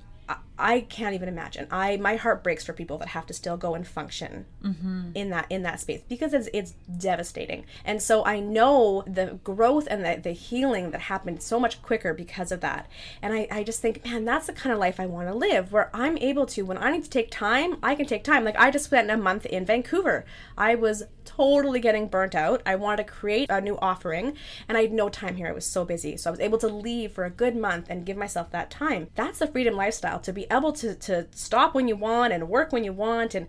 I 0.58 0.82
can't 0.82 1.14
even 1.14 1.28
imagine. 1.28 1.66
I 1.72 1.96
my 1.96 2.14
heart 2.14 2.44
breaks 2.44 2.62
for 2.62 2.72
people 2.72 2.96
that 2.98 3.08
have 3.08 3.26
to 3.26 3.34
still 3.34 3.56
go 3.56 3.74
and 3.74 3.86
function 3.86 4.46
mm-hmm. 4.62 5.10
in 5.14 5.30
that 5.30 5.46
in 5.50 5.62
that 5.62 5.80
space 5.80 6.02
because 6.08 6.32
it's 6.32 6.48
it's 6.52 6.74
devastating. 6.96 7.64
And 7.84 8.00
so 8.00 8.24
I 8.24 8.38
know 8.38 9.02
the 9.06 9.40
growth 9.42 9.88
and 9.90 10.04
the, 10.04 10.20
the 10.22 10.32
healing 10.32 10.92
that 10.92 11.02
happened 11.02 11.42
so 11.42 11.58
much 11.58 11.82
quicker 11.82 12.14
because 12.14 12.52
of 12.52 12.60
that. 12.60 12.88
And 13.20 13.34
I, 13.34 13.48
I 13.50 13.64
just 13.64 13.80
think, 13.80 14.04
man, 14.04 14.24
that's 14.24 14.46
the 14.46 14.52
kind 14.52 14.72
of 14.72 14.78
life 14.78 15.00
I 15.00 15.06
want 15.06 15.28
to 15.28 15.34
live 15.34 15.72
where 15.72 15.90
I'm 15.92 16.16
able 16.18 16.46
to 16.46 16.62
when 16.62 16.78
I 16.78 16.92
need 16.92 17.04
to 17.04 17.10
take 17.10 17.30
time, 17.30 17.78
I 17.82 17.96
can 17.96 18.06
take 18.06 18.22
time. 18.22 18.44
Like 18.44 18.56
I 18.56 18.70
just 18.70 18.84
spent 18.84 19.10
a 19.10 19.16
month 19.16 19.46
in 19.46 19.66
Vancouver. 19.66 20.24
I 20.56 20.76
was 20.76 21.02
totally 21.24 21.80
getting 21.80 22.08
burnt 22.08 22.34
out. 22.34 22.62
I 22.66 22.76
wanted 22.76 23.06
to 23.06 23.12
create 23.12 23.50
a 23.50 23.60
new 23.60 23.78
offering 23.78 24.36
and 24.68 24.76
I 24.78 24.82
had 24.82 24.92
no 24.92 25.08
time 25.08 25.36
here. 25.36 25.48
I 25.48 25.52
was 25.52 25.66
so 25.66 25.84
busy. 25.84 26.16
So 26.16 26.30
I 26.30 26.32
was 26.32 26.40
able 26.40 26.58
to 26.58 26.68
leave 26.68 27.12
for 27.12 27.24
a 27.24 27.30
good 27.30 27.56
month 27.56 27.86
and 27.88 28.06
give 28.06 28.16
myself 28.16 28.50
that 28.50 28.70
time. 28.70 29.08
That's 29.14 29.38
the 29.38 29.46
freedom 29.46 29.74
lifestyle 29.74 30.20
to 30.20 30.32
be 30.32 30.46
able 30.50 30.72
to, 30.74 30.94
to 30.94 31.26
stop 31.32 31.74
when 31.74 31.88
you 31.88 31.96
want 31.96 32.32
and 32.32 32.48
work 32.48 32.72
when 32.72 32.84
you 32.84 32.92
want 32.92 33.34
and 33.34 33.46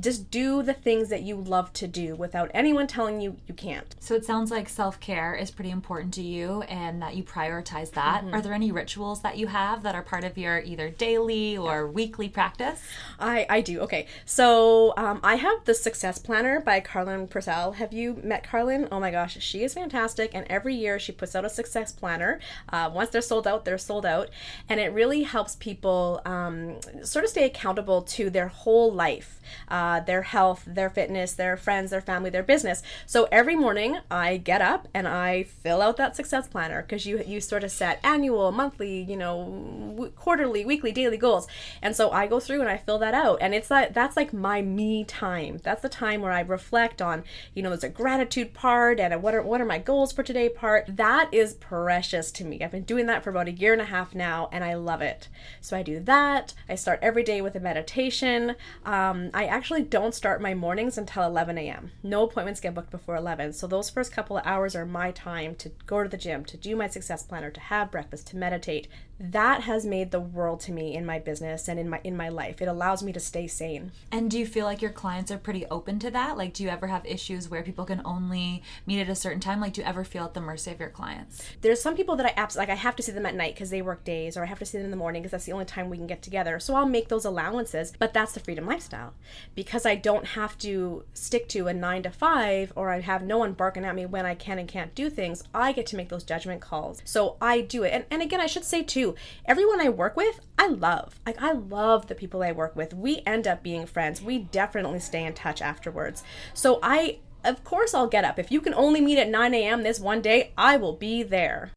just 0.00 0.30
do 0.30 0.62
the 0.62 0.72
things 0.72 1.08
that 1.08 1.22
you 1.22 1.36
love 1.36 1.72
to 1.74 1.86
do 1.86 2.14
without 2.14 2.50
anyone 2.54 2.86
telling 2.86 3.20
you 3.20 3.36
you 3.46 3.54
can't. 3.54 3.94
So 4.00 4.14
it 4.14 4.24
sounds 4.24 4.50
like 4.50 4.68
self 4.68 5.00
care 5.00 5.34
is 5.34 5.50
pretty 5.50 5.70
important 5.70 6.14
to 6.14 6.22
you 6.22 6.62
and 6.62 7.02
that 7.02 7.16
you 7.16 7.22
prioritize 7.22 7.92
that. 7.92 8.24
Mm-hmm. 8.24 8.34
Are 8.34 8.42
there 8.42 8.52
any 8.52 8.72
rituals 8.72 9.22
that 9.22 9.36
you 9.38 9.48
have 9.48 9.82
that 9.82 9.94
are 9.94 10.02
part 10.02 10.24
of 10.24 10.38
your 10.38 10.60
either 10.60 10.90
daily 10.90 11.56
or 11.56 11.86
weekly 11.86 12.28
practice? 12.28 12.82
I, 13.18 13.46
I 13.48 13.60
do. 13.60 13.80
Okay. 13.80 14.06
So 14.24 14.94
um, 14.96 15.20
I 15.22 15.36
have 15.36 15.64
the 15.64 15.74
Success 15.74 16.18
Planner 16.18 16.60
by 16.60 16.80
Carlin 17.12 17.28
Purcell. 17.28 17.72
Have 17.72 17.92
you 17.92 18.18
met 18.22 18.42
Carlin? 18.42 18.88
Oh 18.90 18.98
my 18.98 19.10
gosh, 19.10 19.36
she 19.40 19.62
is 19.62 19.74
fantastic. 19.74 20.30
And 20.34 20.46
every 20.48 20.74
year 20.74 20.98
she 20.98 21.12
puts 21.12 21.36
out 21.36 21.44
a 21.44 21.50
success 21.50 21.92
planner. 21.92 22.40
Uh, 22.70 22.90
once 22.92 23.10
they're 23.10 23.20
sold 23.20 23.46
out, 23.46 23.66
they're 23.66 23.76
sold 23.76 24.06
out. 24.06 24.30
And 24.66 24.80
it 24.80 24.92
really 24.94 25.24
helps 25.24 25.56
people 25.56 26.22
um, 26.24 26.80
sort 27.04 27.26
of 27.26 27.30
stay 27.30 27.44
accountable 27.44 28.00
to 28.02 28.30
their 28.30 28.48
whole 28.48 28.90
life, 28.90 29.40
uh, 29.68 30.00
their 30.00 30.22
health, 30.22 30.64
their 30.66 30.88
fitness, 30.88 31.34
their 31.34 31.58
friends, 31.58 31.90
their 31.90 32.00
family, 32.00 32.30
their 32.30 32.42
business. 32.42 32.82
So 33.04 33.28
every 33.30 33.56
morning 33.56 33.98
I 34.10 34.38
get 34.38 34.62
up 34.62 34.88
and 34.94 35.06
I 35.06 35.42
fill 35.42 35.82
out 35.82 35.98
that 35.98 36.16
success 36.16 36.48
planner 36.48 36.80
because 36.80 37.04
you 37.04 37.22
you 37.26 37.42
sort 37.42 37.62
of 37.62 37.70
set 37.70 38.00
annual, 38.02 38.52
monthly, 38.52 39.02
you 39.02 39.18
know, 39.18 39.92
w- 39.96 40.12
quarterly, 40.12 40.64
weekly, 40.64 40.92
daily 40.92 41.18
goals. 41.18 41.46
And 41.82 41.94
so 41.94 42.10
I 42.10 42.26
go 42.26 42.40
through 42.40 42.60
and 42.60 42.70
I 42.70 42.78
fill 42.78 42.98
that 43.00 43.12
out, 43.12 43.38
and 43.42 43.54
it's 43.54 43.70
like 43.70 43.92
that's 43.92 44.16
like 44.16 44.32
my 44.32 44.62
me 44.62 45.04
time. 45.04 45.58
That's 45.62 45.82
the 45.82 45.90
time 45.90 46.22
where 46.22 46.32
I 46.32 46.40
reflect 46.40 47.01
on, 47.02 47.24
you 47.54 47.62
know, 47.62 47.68
there's 47.68 47.84
a 47.84 47.88
gratitude 47.88 48.54
part 48.54 48.98
and 48.98 49.12
a 49.12 49.18
what 49.18 49.34
are 49.34 49.42
what 49.42 49.60
are 49.60 49.66
my 49.66 49.78
goals 49.78 50.12
for 50.12 50.22
today 50.22 50.48
part. 50.48 50.86
That 50.88 51.28
is 51.32 51.54
precious 51.54 52.30
to 52.32 52.44
me. 52.44 52.62
I've 52.62 52.70
been 52.70 52.84
doing 52.84 53.06
that 53.06 53.22
for 53.22 53.30
about 53.30 53.48
a 53.48 53.52
year 53.52 53.72
and 53.72 53.82
a 53.82 53.86
half 53.86 54.14
now, 54.14 54.48
and 54.52 54.64
I 54.64 54.74
love 54.74 55.02
it. 55.02 55.28
So 55.60 55.76
I 55.76 55.82
do 55.82 56.00
that. 56.00 56.54
I 56.68 56.74
start 56.76 57.00
every 57.02 57.22
day 57.22 57.42
with 57.42 57.54
a 57.56 57.60
meditation. 57.60 58.56
Um, 58.84 59.30
I 59.34 59.46
actually 59.46 59.82
don't 59.82 60.14
start 60.14 60.40
my 60.40 60.54
mornings 60.54 60.96
until 60.96 61.24
11 61.24 61.58
a.m. 61.58 61.90
No 62.02 62.24
appointments 62.24 62.60
get 62.60 62.74
booked 62.74 62.90
before 62.90 63.16
11. 63.16 63.52
So 63.52 63.66
those 63.66 63.90
first 63.90 64.12
couple 64.12 64.38
of 64.38 64.46
hours 64.46 64.74
are 64.76 64.86
my 64.86 65.10
time 65.10 65.54
to 65.56 65.70
go 65.86 66.02
to 66.02 66.08
the 66.08 66.16
gym, 66.16 66.44
to 66.46 66.56
do 66.56 66.76
my 66.76 66.86
success 66.86 67.22
planner, 67.22 67.50
to 67.50 67.60
have 67.60 67.90
breakfast, 67.90 68.28
to 68.28 68.36
meditate. 68.36 68.88
That 69.22 69.62
has 69.62 69.86
made 69.86 70.10
the 70.10 70.20
world 70.20 70.60
to 70.60 70.72
me 70.72 70.94
in 70.94 71.06
my 71.06 71.18
business 71.18 71.68
and 71.68 71.78
in 71.78 71.88
my 71.88 72.00
in 72.04 72.16
my 72.16 72.28
life. 72.28 72.60
It 72.60 72.68
allows 72.68 73.02
me 73.02 73.12
to 73.12 73.20
stay 73.20 73.46
sane. 73.46 73.92
And 74.10 74.30
do 74.30 74.38
you 74.38 74.46
feel 74.46 74.66
like 74.66 74.82
your 74.82 74.90
clients 74.90 75.30
are 75.30 75.38
pretty 75.38 75.64
open 75.66 75.98
to 76.00 76.10
that? 76.10 76.36
Like 76.36 76.52
do 76.54 76.62
you 76.62 76.68
ever 76.68 76.88
have 76.88 77.06
issues 77.06 77.48
where 77.48 77.62
people 77.62 77.84
can 77.84 78.02
only 78.04 78.62
meet 78.86 79.00
at 79.00 79.08
a 79.08 79.14
certain 79.14 79.40
time? 79.40 79.60
Like 79.60 79.74
do 79.74 79.80
you 79.80 79.86
ever 79.86 80.04
feel 80.04 80.24
at 80.24 80.34
the 80.34 80.40
mercy 80.40 80.70
of 80.70 80.80
your 80.80 80.90
clients? 80.90 81.42
There's 81.60 81.80
some 81.80 81.96
people 81.96 82.16
that 82.16 82.26
I 82.26 82.34
absolutely 82.36 82.62
like 82.62 82.78
I 82.78 82.80
have 82.80 82.96
to 82.96 83.02
see 83.02 83.12
them 83.12 83.26
at 83.26 83.34
night 83.34 83.54
because 83.54 83.70
they 83.70 83.82
work 83.82 84.04
days 84.04 84.36
or 84.36 84.42
I 84.42 84.46
have 84.46 84.58
to 84.60 84.64
see 84.64 84.78
them 84.78 84.84
in 84.84 84.90
the 84.90 84.96
morning 84.96 85.22
because 85.22 85.32
that's 85.32 85.46
the 85.46 85.52
only 85.52 85.64
time 85.64 85.88
we 85.88 85.96
can 85.96 86.06
get 86.06 86.22
together. 86.22 86.60
So 86.60 86.74
I'll 86.74 86.86
make 86.86 87.08
those 87.08 87.24
allowances, 87.24 87.92
but 87.98 88.14
that's 88.14 88.32
the 88.32 88.40
freedom 88.40 88.66
lifestyle. 88.66 89.14
Because 89.54 89.84
I 89.84 89.96
don't 89.96 90.26
have 90.26 90.56
to 90.58 91.04
stick 91.12 91.48
to 91.48 91.66
a 91.66 91.74
9 91.74 92.04
to 92.04 92.10
5 92.10 92.72
or 92.76 92.90
I 92.90 93.00
have 93.00 93.22
no 93.22 93.38
one 93.38 93.52
barking 93.52 93.84
at 93.84 93.94
me 93.94 94.06
when 94.06 94.26
I 94.26 94.34
can 94.34 94.58
and 94.58 94.68
can't 94.68 94.94
do 94.94 95.10
things. 95.10 95.42
I 95.54 95.72
get 95.72 95.86
to 95.86 95.96
make 95.96 96.08
those 96.08 96.24
judgment 96.24 96.60
calls. 96.60 97.02
So 97.04 97.36
I 97.40 97.60
do 97.60 97.82
it. 97.82 97.90
And 97.92 98.04
and 98.10 98.22
again, 98.22 98.40
I 98.40 98.46
should 98.46 98.64
say 98.64 98.82
too, 98.82 99.11
everyone 99.46 99.80
I 99.80 99.88
work 99.88 100.16
with, 100.16 100.40
I 100.58 100.68
love. 100.68 101.20
Like 101.26 101.40
I 101.42 101.52
love 101.52 102.06
the 102.06 102.14
people 102.14 102.42
I 102.42 102.52
work 102.52 102.76
with. 102.76 102.94
We 102.94 103.22
end 103.26 103.46
up 103.46 103.62
being 103.62 103.86
friends. 103.86 104.22
We 104.22 104.38
definitely 104.38 105.00
stay 105.00 105.24
in 105.24 105.34
touch 105.34 105.62
afterwards. 105.62 106.22
So 106.54 106.78
I 106.82 107.18
of 107.44 107.64
course 107.64 107.92
I'll 107.92 108.06
get 108.06 108.24
up. 108.24 108.38
If 108.38 108.52
you 108.52 108.60
can 108.60 108.74
only 108.74 109.00
meet 109.00 109.18
at 109.18 109.28
9 109.28 109.54
a.m. 109.54 109.82
this 109.82 109.98
one 109.98 110.22
day, 110.22 110.52
I 110.56 110.76
will 110.76 110.94
be 110.94 111.22
there 111.22 111.72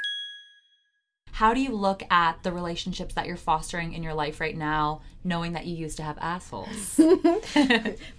how 1.36 1.54
do 1.54 1.60
you 1.60 1.72
look 1.72 2.02
at 2.10 2.42
the 2.44 2.52
relationships 2.54 3.14
that 3.14 3.26
you're 3.26 3.36
fostering 3.36 3.92
in 3.92 4.02
your 4.02 4.14
life 4.14 4.40
right 4.40 4.56
now 4.56 5.02
knowing 5.26 5.54
that 5.54 5.66
you 5.66 5.76
used 5.76 5.98
to 5.98 6.04
have 6.04 6.18
assholes. 6.20 7.00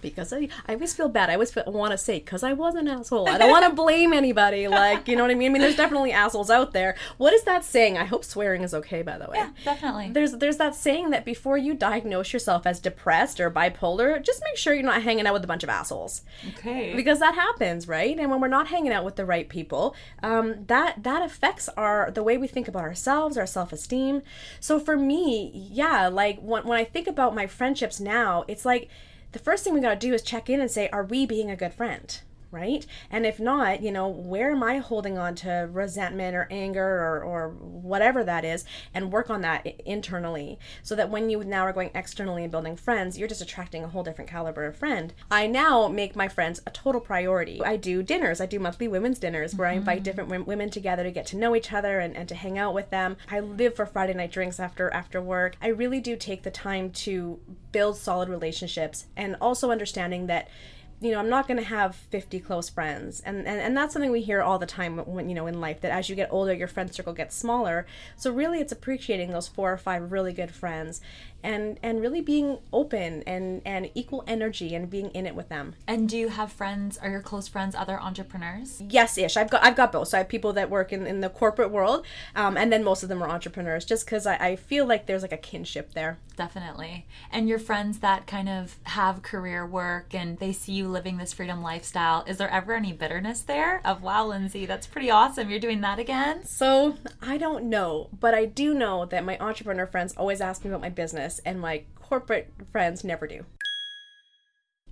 Because 0.01 0.33
I, 0.33 0.49
I 0.67 0.73
always 0.73 0.93
feel 0.93 1.09
bad. 1.09 1.29
I 1.29 1.33
always 1.33 1.55
want 1.55 1.91
to 1.91 1.97
say 1.97 2.19
because 2.19 2.43
i 2.43 2.53
was 2.53 2.75
an 2.75 2.87
asshole. 2.87 3.27
I 3.29 3.37
don't 3.37 3.49
want 3.49 3.65
to 3.65 3.73
blame 3.73 4.13
anybody 4.13 4.67
like 4.67 5.07
you 5.07 5.15
know 5.15 5.23
what 5.23 5.31
i 5.31 5.35
mean? 5.35 5.51
I 5.51 5.53
mean 5.53 5.61
there's 5.61 5.75
definitely 5.75 6.11
assholes 6.11 6.49
out 6.49 6.73
there. 6.73 6.95
What 7.17 7.33
is 7.33 7.43
that 7.43 7.63
saying? 7.63 7.97
I 7.97 8.05
hope 8.05 8.23
swearing 8.25 8.63
is 8.63 8.73
okay 8.73 9.01
by 9.01 9.17
the 9.17 9.29
way. 9.29 9.37
Yeah 9.37 9.49
definitely. 9.63 10.11
There's 10.11 10.33
there's 10.33 10.57
that 10.57 10.75
saying 10.75 11.11
that 11.11 11.25
before 11.25 11.57
you 11.57 11.73
diagnose 11.73 12.33
yourself 12.33 12.65
as 12.65 12.79
depressed 12.79 13.39
or 13.39 13.49
bipolar 13.49 14.21
just 14.23 14.41
make 14.43 14.57
sure 14.57 14.73
you're 14.73 14.83
not 14.83 15.01
hanging 15.03 15.25
out 15.27 15.33
with 15.33 15.43
a 15.43 15.47
bunch 15.47 15.63
of 15.63 15.69
assholes. 15.69 16.21
Okay. 16.49 16.93
Because 16.95 17.19
that 17.19 17.35
happens 17.35 17.87
right? 17.87 18.17
And 18.17 18.29
when 18.29 18.41
we're 18.41 18.47
not 18.47 18.67
hanging 18.67 18.91
out 18.91 19.05
with 19.05 19.15
the 19.15 19.25
right 19.25 19.47
people 19.47 19.95
um, 20.23 20.65
that 20.67 21.03
that 21.03 21.21
affects 21.21 21.69
our 21.69 22.11
the 22.11 22.23
way 22.23 22.37
we 22.37 22.47
think 22.47 22.67
about 22.67 22.83
ourselves 22.83 23.37
our 23.37 23.45
self 23.45 23.71
esteem. 23.71 24.21
So 24.59 24.79
for 24.79 24.97
me, 24.97 25.51
yeah, 25.53 26.07
like 26.07 26.39
when, 26.39 26.65
when 26.65 26.77
I 26.79 26.83
think 26.83 26.96
about 27.05 27.35
my 27.35 27.45
friendships 27.45 27.99
now, 27.99 28.45
it's 28.47 28.65
like 28.65 28.89
the 29.33 29.39
first 29.39 29.63
thing 29.63 29.73
we 29.73 29.81
got 29.81 29.99
to 29.99 30.07
do 30.07 30.13
is 30.13 30.23
check 30.23 30.49
in 30.49 30.59
and 30.59 30.71
say, 30.71 30.89
are 30.89 31.03
we 31.03 31.27
being 31.27 31.51
a 31.51 31.55
good 31.55 31.73
friend? 31.73 32.21
Right? 32.57 32.85
And 33.11 33.25
if 33.25 33.39
not, 33.39 33.83
you 33.83 33.91
know, 33.91 34.07
where 34.07 34.51
am 34.51 34.63
I 34.63 34.79
holding 34.79 35.17
on 35.17 35.35
to 35.35 35.69
resentment 35.71 36.35
or 36.35 36.47
anger 36.49 36.83
or, 36.83 37.21
or 37.21 37.49
whatever 37.49 38.23
that 38.23 38.43
is 38.43 38.65
and 38.95 39.11
work 39.11 39.29
on 39.29 39.41
that 39.41 39.65
internally 39.85 40.57
so 40.81 40.95
that 40.95 41.11
when 41.11 41.29
you 41.29 41.43
now 41.43 41.61
are 41.63 41.73
going 41.73 41.91
externally 41.93 42.41
and 42.41 42.51
building 42.51 42.75
friends, 42.75 43.17
you're 43.17 43.27
just 43.27 43.41
attracting 43.41 43.83
a 43.83 43.87
whole 43.87 44.03
different 44.03 44.29
caliber 44.29 44.65
of 44.65 44.75
friend. 44.75 45.13
I 45.29 45.45
now 45.45 45.87
make 45.87 46.15
my 46.15 46.27
friends 46.27 46.59
a 46.65 46.71
total 46.71 46.99
priority. 46.99 47.61
I 47.63 47.77
do 47.77 48.01
dinners, 48.01 48.41
I 48.41 48.47
do 48.47 48.59
monthly 48.59 48.87
women's 48.87 49.19
dinners 49.19 49.53
where 49.53 49.67
mm-hmm. 49.67 49.75
I 49.75 49.77
invite 49.77 50.03
different 50.03 50.47
women 50.47 50.71
together 50.71 51.03
to 51.03 51.11
get 51.11 51.27
to 51.27 51.37
know 51.37 51.55
each 51.55 51.71
other 51.71 51.99
and, 51.99 52.17
and 52.17 52.27
to 52.27 52.35
hang 52.35 52.57
out 52.57 52.73
with 52.73 52.89
them. 52.89 53.17
I 53.29 53.39
live 53.39 53.75
for 53.75 53.85
Friday 53.85 54.15
night 54.15 54.31
drinks 54.31 54.59
after 54.59 54.91
after 54.91 55.21
work. 55.21 55.57
I 55.61 55.67
really 55.67 55.99
do 55.99 56.15
take 56.15 56.41
the 56.41 56.51
time 56.51 56.89
to 56.91 57.39
build 57.71 57.97
solid 57.97 58.29
relationships 58.29 59.05
and 59.15 59.35
also 59.39 59.69
understanding 59.69 60.25
that 60.27 60.49
you 60.99 61.11
know, 61.11 61.19
I'm 61.19 61.29
not 61.29 61.47
going 61.47 61.57
to 61.57 61.63
have 61.63 61.95
50 61.95 62.39
close 62.39 62.69
friends. 62.69 63.21
And, 63.23 63.45
and, 63.45 63.61
and 63.61 63.77
that's 63.77 63.93
something 63.93 64.11
we 64.11 64.21
hear 64.21 64.41
all 64.41 64.57
the 64.57 64.65
time 64.65 64.97
when, 64.97 65.29
you 65.29 65.35
know, 65.35 65.45
in 65.45 65.61
life 65.61 65.81
that 65.81 65.91
as 65.91 66.09
you 66.09 66.15
get 66.15 66.29
older, 66.31 66.53
your 66.53 66.67
friend 66.67 66.91
circle 66.93 67.13
gets 67.13 67.35
smaller. 67.35 67.85
So 68.15 68.31
really 68.31 68.59
it's 68.59 68.71
appreciating 68.71 69.29
those 69.29 69.47
four 69.47 69.71
or 69.71 69.77
five 69.77 70.11
really 70.11 70.33
good 70.33 70.51
friends 70.51 71.01
and 71.43 71.79
and 71.83 72.01
really 72.01 72.21
being 72.21 72.57
open 72.73 73.23
and 73.25 73.61
and 73.65 73.89
equal 73.93 74.23
energy 74.27 74.75
and 74.75 74.89
being 74.89 75.09
in 75.11 75.25
it 75.25 75.35
with 75.35 75.49
them. 75.49 75.75
And 75.87 76.09
do 76.09 76.17
you 76.17 76.29
have 76.29 76.51
friends? 76.51 76.97
Are 76.97 77.09
your 77.09 77.21
close 77.21 77.47
friends 77.47 77.75
other 77.75 77.99
entrepreneurs? 77.99 78.81
Yes, 78.89 79.17
ish. 79.17 79.37
I've 79.37 79.49
got 79.49 79.63
I've 79.63 79.75
got 79.75 79.91
both. 79.91 80.09
So 80.09 80.17
I 80.17 80.19
have 80.19 80.29
people 80.29 80.53
that 80.53 80.69
work 80.69 80.91
in, 80.91 81.05
in 81.05 81.21
the 81.21 81.29
corporate 81.29 81.71
world, 81.71 82.05
um, 82.35 82.57
and 82.57 82.71
then 82.71 82.83
most 82.83 83.03
of 83.03 83.09
them 83.09 83.21
are 83.23 83.29
entrepreneurs. 83.29 83.85
Just 83.85 84.05
because 84.05 84.25
I, 84.25 84.35
I 84.35 84.55
feel 84.55 84.85
like 84.85 85.05
there's 85.05 85.21
like 85.21 85.31
a 85.31 85.37
kinship 85.37 85.93
there. 85.93 86.17
Definitely. 86.35 87.07
And 87.31 87.49
your 87.49 87.57
friends 87.59 87.99
that 87.99 88.27
kind 88.27 88.47
of 88.47 88.77
have 88.83 89.23
career 89.23 89.65
work 89.65 90.13
and 90.13 90.37
they 90.37 90.53
see 90.53 90.73
you 90.73 90.87
living 90.87 91.17
this 91.17 91.33
freedom 91.33 91.63
lifestyle. 91.63 92.23
Is 92.27 92.37
there 92.37 92.49
ever 92.49 92.73
any 92.73 92.93
bitterness 92.93 93.41
there? 93.41 93.81
Of 93.83 94.03
wow, 94.03 94.27
Lindsay, 94.27 94.67
that's 94.67 94.85
pretty 94.85 95.09
awesome. 95.09 95.49
You're 95.49 95.59
doing 95.59 95.81
that 95.81 95.97
again. 95.97 96.45
So 96.45 96.95
I 97.21 97.37
don't 97.37 97.65
know, 97.65 98.09
but 98.19 98.35
I 98.35 98.45
do 98.45 98.75
know 98.75 99.05
that 99.05 99.25
my 99.25 99.37
entrepreneur 99.39 99.87
friends 99.87 100.13
always 100.15 100.39
ask 100.39 100.63
me 100.63 100.69
about 100.69 100.81
my 100.81 100.89
business 100.89 101.26
business, 101.27 101.41
and 101.45 101.59
my 101.59 101.83
corporate 101.95 102.51
friends 102.71 103.03
never 103.03 103.27
do. 103.27 103.45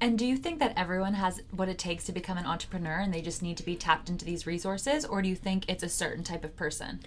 And 0.01 0.19
do 0.19 0.25
you 0.25 0.35
think 0.35 0.59
that 0.59 0.73
everyone 0.75 1.13
has 1.13 1.41
what 1.51 1.69
it 1.69 1.77
takes 1.77 2.03
to 2.05 2.11
become 2.11 2.37
an 2.37 2.45
entrepreneur 2.45 2.99
and 2.99 3.13
they 3.13 3.21
just 3.21 3.41
need 3.41 3.55
to 3.57 3.63
be 3.63 3.77
tapped 3.77 4.09
into 4.09 4.25
these 4.25 4.45
resources? 4.45 5.05
Or 5.05 5.21
do 5.21 5.29
you 5.29 5.37
think 5.37 5.69
it's 5.69 5.83
a 5.83 5.89
certain 5.89 6.23
type 6.23 6.43
of 6.43 6.57
person? 6.57 6.99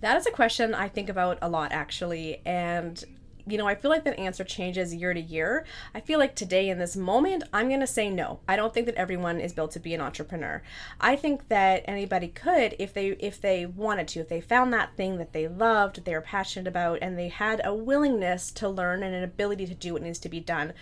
That 0.00 0.16
is 0.16 0.26
a 0.26 0.32
question 0.32 0.74
I 0.74 0.88
think 0.88 1.08
about 1.08 1.38
a 1.40 1.48
lot, 1.48 1.70
actually. 1.70 2.42
And 2.44 3.02
you 3.46 3.58
know, 3.58 3.66
I 3.66 3.74
feel 3.74 3.90
like 3.90 4.04
that 4.04 4.18
answer 4.18 4.44
changes 4.44 4.94
year 4.94 5.12
to 5.12 5.20
year. 5.20 5.64
I 5.94 6.00
feel 6.00 6.18
like 6.18 6.34
today 6.34 6.68
in 6.68 6.78
this 6.78 6.96
moment, 6.96 7.44
I'm 7.52 7.68
going 7.68 7.80
to 7.80 7.86
say 7.86 8.08
no. 8.08 8.40
I 8.48 8.56
don't 8.56 8.72
think 8.72 8.86
that 8.86 8.94
everyone 8.94 9.40
is 9.40 9.52
built 9.52 9.72
to 9.72 9.80
be 9.80 9.92
an 9.92 10.00
entrepreneur. 10.00 10.62
I 11.00 11.16
think 11.16 11.48
that 11.48 11.84
anybody 11.86 12.28
could 12.28 12.74
if 12.78 12.94
they 12.94 13.08
if 13.08 13.40
they 13.40 13.66
wanted 13.66 14.08
to, 14.08 14.20
if 14.20 14.28
they 14.28 14.40
found 14.40 14.72
that 14.72 14.96
thing 14.96 15.18
that 15.18 15.32
they 15.32 15.46
loved, 15.46 16.04
they 16.04 16.14
were 16.14 16.20
passionate 16.20 16.66
about 16.68 16.98
and 17.02 17.18
they 17.18 17.28
had 17.28 17.60
a 17.64 17.74
willingness 17.74 18.50
to 18.52 18.68
learn 18.68 19.02
and 19.02 19.14
an 19.14 19.22
ability 19.22 19.66
to 19.66 19.74
do 19.74 19.92
what 19.92 20.02
needs 20.02 20.18
to 20.20 20.28
be 20.28 20.40
done. 20.40 20.72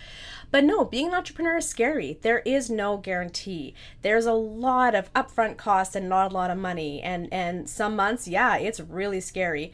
But 0.51 0.63
no, 0.63 0.85
being 0.85 1.07
an 1.07 1.15
entrepreneur 1.15 1.57
is 1.57 1.67
scary. 1.67 2.19
There 2.21 2.39
is 2.39 2.69
no 2.69 2.97
guarantee. 2.97 3.73
There's 4.01 4.25
a 4.25 4.33
lot 4.33 4.95
of 4.95 5.11
upfront 5.13 5.57
costs 5.57 5.95
and 5.95 6.07
not 6.07 6.31
a 6.31 6.33
lot 6.33 6.51
of 6.51 6.57
money 6.57 7.01
and 7.01 7.27
and 7.33 7.69
some 7.69 7.95
months, 7.95 8.27
yeah, 8.27 8.57
it's 8.57 8.79
really 8.79 9.19
scary 9.19 9.73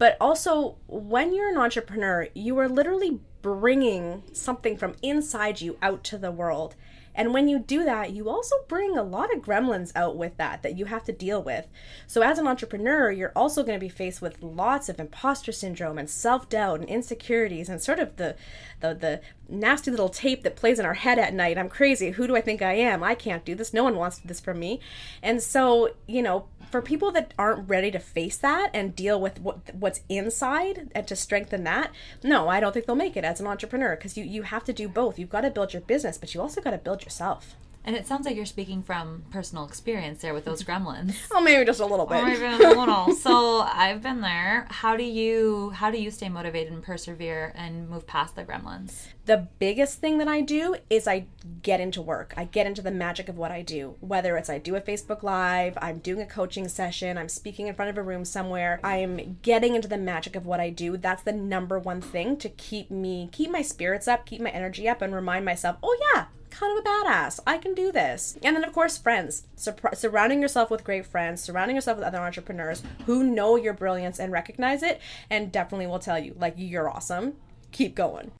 But 0.00 0.16
also, 0.18 0.78
when 0.86 1.34
you're 1.34 1.50
an 1.50 1.58
entrepreneur, 1.58 2.26
you 2.32 2.58
are 2.58 2.70
literally 2.70 3.20
bringing 3.42 4.22
something 4.32 4.78
from 4.78 4.94
inside 5.02 5.60
you 5.60 5.76
out 5.82 6.04
to 6.04 6.16
the 6.16 6.32
world. 6.32 6.74
And 7.14 7.34
when 7.34 7.48
you 7.48 7.58
do 7.58 7.84
that, 7.84 8.12
you 8.12 8.30
also 8.30 8.56
bring 8.66 8.96
a 8.96 9.02
lot 9.02 9.34
of 9.34 9.42
gremlins 9.42 9.92
out 9.94 10.16
with 10.16 10.38
that 10.38 10.62
that 10.62 10.78
you 10.78 10.86
have 10.86 11.04
to 11.04 11.12
deal 11.12 11.42
with. 11.42 11.66
So, 12.06 12.22
as 12.22 12.38
an 12.38 12.46
entrepreneur, 12.46 13.10
you're 13.10 13.34
also 13.36 13.62
going 13.62 13.78
to 13.78 13.84
be 13.84 13.90
faced 13.90 14.22
with 14.22 14.42
lots 14.42 14.88
of 14.88 14.98
imposter 14.98 15.52
syndrome 15.52 15.98
and 15.98 16.08
self 16.08 16.48
doubt 16.48 16.80
and 16.80 16.88
insecurities 16.88 17.68
and 17.68 17.82
sort 17.82 17.98
of 17.98 18.16
the, 18.16 18.36
the, 18.80 18.94
the 18.94 19.20
nasty 19.50 19.90
little 19.90 20.08
tape 20.08 20.44
that 20.44 20.56
plays 20.56 20.78
in 20.78 20.86
our 20.86 20.94
head 20.94 21.18
at 21.18 21.34
night. 21.34 21.58
I'm 21.58 21.68
crazy. 21.68 22.12
Who 22.12 22.26
do 22.26 22.36
I 22.36 22.40
think 22.40 22.62
I 22.62 22.72
am? 22.72 23.02
I 23.02 23.14
can't 23.14 23.44
do 23.44 23.54
this. 23.54 23.74
No 23.74 23.84
one 23.84 23.96
wants 23.96 24.16
this 24.16 24.40
from 24.40 24.58
me. 24.58 24.80
And 25.22 25.42
so, 25.42 25.90
you 26.06 26.22
know, 26.22 26.46
for 26.70 26.80
people 26.80 27.10
that 27.12 27.34
aren't 27.38 27.68
ready 27.68 27.90
to 27.90 27.98
face 27.98 28.36
that 28.38 28.70
and 28.72 28.94
deal 28.94 29.20
with 29.20 29.40
what 29.40 29.74
what's 29.74 30.00
inside 30.08 30.90
and 30.94 31.06
to 31.08 31.16
strengthen 31.16 31.64
that, 31.64 31.92
no, 32.22 32.48
I 32.48 32.60
don't 32.60 32.72
think 32.72 32.86
they'll 32.86 32.96
make 32.96 33.16
it 33.16 33.24
as 33.24 33.40
an 33.40 33.46
entrepreneur 33.46 33.96
because 33.96 34.16
you 34.16 34.24
you 34.24 34.42
have 34.42 34.64
to 34.64 34.72
do 34.72 34.88
both. 34.88 35.18
You've 35.18 35.30
got 35.30 35.42
to 35.42 35.50
build 35.50 35.72
your 35.72 35.82
business, 35.82 36.18
but 36.18 36.34
you 36.34 36.40
also 36.40 36.60
got 36.60 36.70
to 36.70 36.78
build 36.78 37.04
yourself. 37.04 37.56
And 37.84 37.96
it 37.96 38.06
sounds 38.06 38.26
like 38.26 38.36
you're 38.36 38.46
speaking 38.46 38.82
from 38.82 39.24
personal 39.30 39.64
experience 39.64 40.20
there 40.20 40.34
with 40.34 40.44
those 40.44 40.62
gremlins. 40.62 41.16
Oh, 41.32 41.40
maybe 41.40 41.64
just 41.64 41.80
a 41.80 41.86
little 41.86 42.06
bit. 42.06 42.18
Oh, 42.18 42.24
maybe 42.26 42.44
a 42.44 42.68
little. 42.70 43.12
so 43.14 43.60
I've 43.60 44.02
been 44.02 44.20
there. 44.20 44.66
How 44.68 44.96
do 44.96 45.04
you 45.04 45.70
how 45.70 45.90
do 45.90 45.98
you 45.98 46.10
stay 46.10 46.28
motivated 46.28 46.72
and 46.72 46.82
persevere 46.82 47.52
and 47.54 47.88
move 47.88 48.06
past 48.06 48.36
the 48.36 48.44
gremlins? 48.44 49.06
The 49.26 49.48
biggest 49.58 50.00
thing 50.00 50.18
that 50.18 50.28
I 50.28 50.40
do 50.40 50.76
is 50.90 51.06
I 51.06 51.26
get 51.62 51.80
into 51.80 52.02
work. 52.02 52.34
I 52.36 52.44
get 52.44 52.66
into 52.66 52.82
the 52.82 52.90
magic 52.90 53.28
of 53.28 53.38
what 53.38 53.52
I 53.52 53.62
do. 53.62 53.94
Whether 54.00 54.36
it's 54.36 54.50
I 54.50 54.58
do 54.58 54.74
a 54.74 54.80
Facebook 54.80 55.22
Live, 55.22 55.78
I'm 55.80 55.98
doing 55.98 56.20
a 56.20 56.26
coaching 56.26 56.68
session, 56.68 57.16
I'm 57.16 57.28
speaking 57.28 57.68
in 57.68 57.74
front 57.74 57.90
of 57.90 57.96
a 57.96 58.02
room 58.02 58.24
somewhere, 58.24 58.80
I'm 58.82 59.38
getting 59.42 59.74
into 59.76 59.88
the 59.88 59.98
magic 59.98 60.34
of 60.36 60.46
what 60.46 60.60
I 60.60 60.70
do. 60.70 60.96
That's 60.96 61.22
the 61.22 61.32
number 61.32 61.78
one 61.78 62.00
thing 62.00 62.36
to 62.38 62.48
keep 62.48 62.90
me 62.90 63.28
keep 63.32 63.50
my 63.50 63.62
spirits 63.62 64.08
up, 64.08 64.26
keep 64.26 64.40
my 64.40 64.50
energy 64.50 64.88
up 64.88 65.00
and 65.00 65.14
remind 65.14 65.44
myself, 65.44 65.76
"Oh 65.82 65.96
yeah, 66.14 66.26
kind 66.50 66.76
of 66.76 66.84
a 66.84 66.88
badass. 66.88 67.40
I 67.46 67.58
can 67.58 67.74
do 67.74 67.92
this. 67.92 68.36
And 68.42 68.56
then, 68.56 68.64
of 68.64 68.72
course, 68.72 68.98
friends. 68.98 69.44
Sur- 69.56 69.76
surrounding 69.94 70.40
yourself 70.42 70.70
with 70.70 70.84
great 70.84 71.06
friends, 71.06 71.40
surrounding 71.40 71.76
yourself 71.76 71.98
with 71.98 72.06
other 72.06 72.18
entrepreneurs 72.18 72.82
who 73.06 73.22
know 73.24 73.56
your 73.56 73.72
brilliance 73.72 74.18
and 74.18 74.32
recognize 74.32 74.82
it, 74.82 75.00
and 75.30 75.52
definitely 75.52 75.86
will 75.86 75.98
tell 75.98 76.18
you, 76.18 76.34
like, 76.38 76.54
you're 76.56 76.90
awesome. 76.90 77.34
Keep 77.72 77.94
going. 77.94 78.32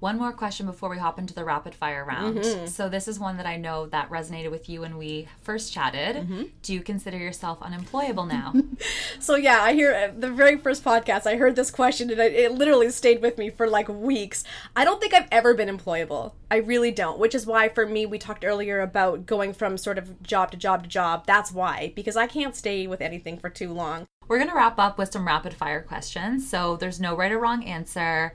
One 0.00 0.18
more 0.18 0.32
question 0.32 0.66
before 0.66 0.90
we 0.90 0.98
hop 0.98 1.20
into 1.20 1.34
the 1.34 1.44
rapid 1.44 1.74
fire 1.74 2.04
round. 2.04 2.38
Mm-hmm. 2.38 2.66
So 2.66 2.88
this 2.88 3.06
is 3.06 3.20
one 3.20 3.36
that 3.36 3.46
I 3.46 3.56
know 3.56 3.86
that 3.86 4.10
resonated 4.10 4.50
with 4.50 4.68
you 4.68 4.80
when 4.80 4.98
we 4.98 5.28
first 5.42 5.72
chatted. 5.72 6.16
Mm-hmm. 6.16 6.42
Do 6.62 6.74
you 6.74 6.82
consider 6.82 7.16
yourself 7.16 7.62
unemployable 7.62 8.26
now? 8.26 8.52
so 9.20 9.36
yeah, 9.36 9.60
I 9.62 9.72
hear 9.72 9.94
uh, 9.94 10.18
the 10.18 10.30
very 10.30 10.58
first 10.58 10.84
podcast. 10.84 11.26
I 11.26 11.36
heard 11.36 11.54
this 11.54 11.70
question 11.70 12.10
and 12.10 12.18
it, 12.20 12.32
it 12.32 12.52
literally 12.52 12.90
stayed 12.90 13.22
with 13.22 13.38
me 13.38 13.50
for 13.50 13.68
like 13.68 13.88
weeks. 13.88 14.42
I 14.74 14.84
don't 14.84 15.00
think 15.00 15.14
I've 15.14 15.28
ever 15.30 15.54
been 15.54 15.74
employable. 15.74 16.32
I 16.50 16.56
really 16.56 16.90
don't. 16.90 17.20
Which 17.20 17.34
is 17.34 17.46
why 17.46 17.68
for 17.68 17.86
me, 17.86 18.04
we 18.04 18.18
talked 18.18 18.44
earlier 18.44 18.80
about 18.80 19.26
going 19.26 19.54
from 19.54 19.78
sort 19.78 19.96
of 19.96 20.20
job 20.24 20.50
to 20.50 20.56
job 20.56 20.82
to 20.82 20.88
job. 20.88 21.24
That's 21.24 21.52
why 21.52 21.92
because 21.94 22.16
I 22.16 22.26
can't 22.26 22.56
stay 22.56 22.88
with 22.88 23.00
anything 23.00 23.38
for 23.38 23.48
too 23.48 23.72
long. 23.72 24.06
We're 24.26 24.38
gonna 24.38 24.54
wrap 24.54 24.78
up 24.78 24.98
with 24.98 25.12
some 25.12 25.26
rapid 25.26 25.54
fire 25.54 25.82
questions. 25.82 26.48
So 26.48 26.76
there's 26.76 27.00
no 27.00 27.16
right 27.16 27.30
or 27.30 27.38
wrong 27.38 27.64
answer. 27.64 28.34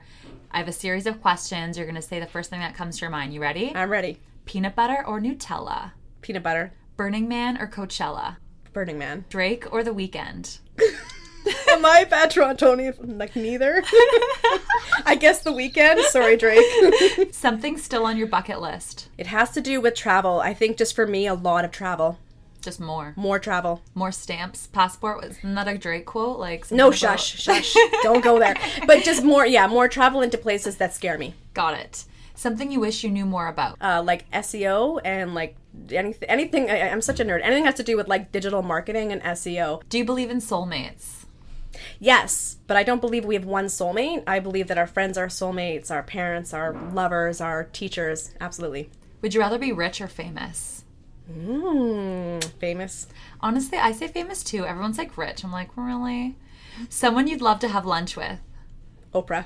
I 0.52 0.58
have 0.58 0.68
a 0.68 0.72
series 0.72 1.06
of 1.06 1.20
questions. 1.22 1.76
You're 1.76 1.86
going 1.86 1.94
to 1.94 2.02
say 2.02 2.18
the 2.18 2.26
first 2.26 2.50
thing 2.50 2.58
that 2.58 2.74
comes 2.74 2.96
to 2.96 3.02
your 3.02 3.10
mind. 3.10 3.32
You 3.32 3.40
ready? 3.40 3.72
I'm 3.74 3.88
ready. 3.88 4.18
Peanut 4.46 4.74
butter 4.74 5.04
or 5.06 5.20
Nutella? 5.20 5.92
Peanut 6.22 6.42
butter. 6.42 6.72
Burning 6.96 7.28
Man 7.28 7.56
or 7.60 7.68
Coachella? 7.68 8.36
Burning 8.72 8.98
Man. 8.98 9.24
Drake 9.28 9.72
or 9.72 9.84
The 9.84 9.92
Weeknd? 9.92 10.58
Am 11.68 11.86
I 11.86 12.04
bad 12.04 12.32
Torontonian? 12.32 13.18
Like 13.18 13.36
neither. 13.36 13.82
I 15.06 15.16
guess 15.18 15.42
The 15.42 15.52
Weeknd. 15.52 16.02
Sorry, 16.06 16.36
Drake. 16.36 17.32
Something 17.32 17.78
still 17.78 18.04
on 18.04 18.16
your 18.16 18.26
bucket 18.26 18.60
list. 18.60 19.08
It 19.18 19.28
has 19.28 19.52
to 19.52 19.60
do 19.60 19.80
with 19.80 19.94
travel. 19.94 20.40
I 20.40 20.52
think 20.52 20.76
just 20.76 20.96
for 20.96 21.06
me, 21.06 21.28
a 21.28 21.34
lot 21.34 21.64
of 21.64 21.70
travel. 21.70 22.18
Just 22.60 22.80
more. 22.80 23.14
More 23.16 23.38
travel. 23.38 23.82
More 23.94 24.12
stamps. 24.12 24.66
Passport 24.66 25.22
was 25.22 25.42
not 25.42 25.68
a 25.68 25.78
Drake 25.78 26.06
quote. 26.06 26.38
Like 26.38 26.70
no, 26.70 26.90
shush, 26.90 27.40
shush. 27.42 27.74
Don't 28.02 28.22
go 28.22 28.38
there. 28.38 28.56
But 28.86 29.02
just 29.02 29.24
more, 29.24 29.46
yeah, 29.46 29.66
more 29.66 29.88
travel 29.88 30.20
into 30.20 30.38
places 30.38 30.76
that 30.76 30.94
scare 30.94 31.18
me. 31.18 31.34
Got 31.54 31.74
it. 31.74 32.04
Something 32.34 32.70
you 32.70 32.80
wish 32.80 33.04
you 33.04 33.10
knew 33.10 33.26
more 33.26 33.48
about. 33.48 33.76
Uh, 33.80 34.02
like 34.02 34.30
SEO 34.30 35.00
and 35.04 35.34
like 35.34 35.56
anything. 35.90 36.28
Anything. 36.28 36.70
I, 36.70 36.76
am 36.76 37.00
such 37.00 37.20
a 37.20 37.24
nerd. 37.24 37.42
Anything 37.42 37.64
has 37.64 37.74
to 37.74 37.82
do 37.82 37.96
with 37.96 38.08
like 38.08 38.32
digital 38.32 38.62
marketing 38.62 39.12
and 39.12 39.22
SEO. 39.22 39.82
Do 39.88 39.98
you 39.98 40.04
believe 40.04 40.30
in 40.30 40.38
soulmates? 40.38 41.24
Yes, 41.98 42.56
but 42.66 42.76
I 42.76 42.82
don't 42.82 43.00
believe 43.00 43.24
we 43.24 43.34
have 43.34 43.44
one 43.44 43.66
soulmate. 43.66 44.24
I 44.26 44.40
believe 44.40 44.68
that 44.68 44.78
our 44.78 44.86
friends 44.86 45.16
are 45.16 45.28
soulmates, 45.28 45.90
our 45.90 46.02
parents, 46.02 46.52
our 46.52 46.72
lovers, 46.72 47.40
our 47.40 47.64
teachers. 47.64 48.32
Absolutely. 48.40 48.90
Would 49.22 49.34
you 49.34 49.40
rather 49.40 49.58
be 49.58 49.72
rich 49.72 50.00
or 50.00 50.08
famous? 50.08 50.79
Mm, 51.30 52.42
famous. 52.58 53.06
Honestly, 53.40 53.78
I 53.78 53.92
say 53.92 54.08
famous 54.08 54.42
too. 54.42 54.64
Everyone's 54.66 54.98
like 54.98 55.16
rich. 55.16 55.44
I'm 55.44 55.52
like, 55.52 55.76
really? 55.76 56.36
Someone 56.88 57.26
you'd 57.28 57.40
love 57.40 57.60
to 57.60 57.68
have 57.68 57.86
lunch 57.86 58.16
with. 58.16 58.38
Oprah. 59.14 59.44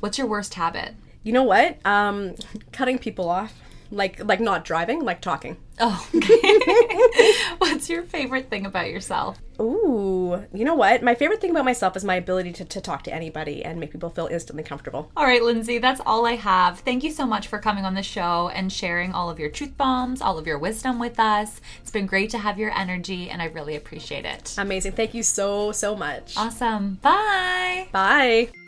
What's 0.00 0.18
your 0.18 0.26
worst 0.26 0.54
habit? 0.54 0.94
You 1.22 1.32
know 1.32 1.42
what? 1.42 1.78
Um, 1.86 2.34
cutting 2.72 2.98
people 2.98 3.28
off. 3.28 3.60
Like 3.90 4.22
like 4.24 4.40
not 4.40 4.64
driving, 4.64 5.04
like 5.04 5.20
talking. 5.20 5.56
Oh. 5.78 6.08
Okay. 6.14 7.34
What's 7.58 7.88
your 7.88 8.02
favorite 8.02 8.50
thing 8.50 8.66
about 8.66 8.90
yourself? 8.90 9.38
Ooh, 9.60 10.03
you 10.52 10.64
know 10.64 10.74
what? 10.74 11.02
My 11.02 11.14
favorite 11.14 11.40
thing 11.40 11.50
about 11.50 11.64
myself 11.64 11.96
is 11.96 12.04
my 12.04 12.16
ability 12.16 12.52
to, 12.54 12.64
to 12.64 12.80
talk 12.80 13.02
to 13.04 13.14
anybody 13.14 13.64
and 13.64 13.78
make 13.78 13.92
people 13.92 14.10
feel 14.10 14.26
instantly 14.26 14.62
comfortable. 14.62 15.10
All 15.16 15.24
right, 15.24 15.42
Lindsay, 15.42 15.78
that's 15.78 16.00
all 16.04 16.26
I 16.26 16.36
have. 16.36 16.80
Thank 16.80 17.04
you 17.04 17.10
so 17.10 17.26
much 17.26 17.48
for 17.48 17.58
coming 17.58 17.84
on 17.84 17.94
the 17.94 18.02
show 18.02 18.50
and 18.54 18.72
sharing 18.72 19.12
all 19.12 19.30
of 19.30 19.38
your 19.38 19.50
truth 19.50 19.76
bombs, 19.76 20.20
all 20.20 20.38
of 20.38 20.46
your 20.46 20.58
wisdom 20.58 20.98
with 20.98 21.18
us. 21.18 21.60
It's 21.80 21.90
been 21.90 22.06
great 22.06 22.30
to 22.30 22.38
have 22.38 22.58
your 22.58 22.70
energy, 22.76 23.30
and 23.30 23.40
I 23.40 23.46
really 23.46 23.76
appreciate 23.76 24.24
it. 24.24 24.54
Amazing. 24.58 24.92
Thank 24.92 25.14
you 25.14 25.22
so, 25.22 25.72
so 25.72 25.96
much. 25.96 26.36
Awesome. 26.36 26.98
Bye. 27.02 27.88
Bye. 27.92 28.63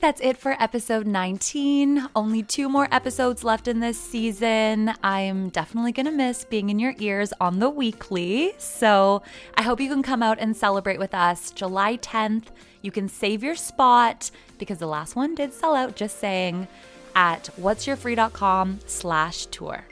That's 0.00 0.20
it 0.20 0.36
for 0.36 0.52
episode 0.62 1.06
19. 1.06 2.08
Only 2.14 2.42
two 2.42 2.68
more 2.68 2.86
episodes 2.92 3.42
left 3.42 3.66
in 3.66 3.80
this 3.80 3.98
season. 3.98 4.92
I'm 5.02 5.48
definitely 5.48 5.92
going 5.92 6.06
to 6.06 6.12
miss 6.12 6.44
being 6.44 6.68
in 6.68 6.78
your 6.78 6.94
ears 6.98 7.32
on 7.40 7.58
the 7.58 7.70
weekly. 7.70 8.52
So 8.58 9.22
I 9.54 9.62
hope 9.62 9.80
you 9.80 9.88
can 9.88 10.02
come 10.02 10.22
out 10.22 10.38
and 10.38 10.54
celebrate 10.54 10.98
with 10.98 11.14
us 11.14 11.50
July 11.50 11.96
10th. 11.96 12.44
You 12.82 12.92
can 12.92 13.08
save 13.08 13.42
your 13.42 13.56
spot 13.56 14.30
because 14.58 14.78
the 14.78 14.86
last 14.86 15.16
one 15.16 15.34
did 15.34 15.52
sell 15.52 15.74
out, 15.74 15.96
just 15.96 16.20
saying, 16.20 16.68
at 17.14 17.48
whatsyourfree.com 17.58 18.80
slash 18.86 19.46
tour. 19.46 19.82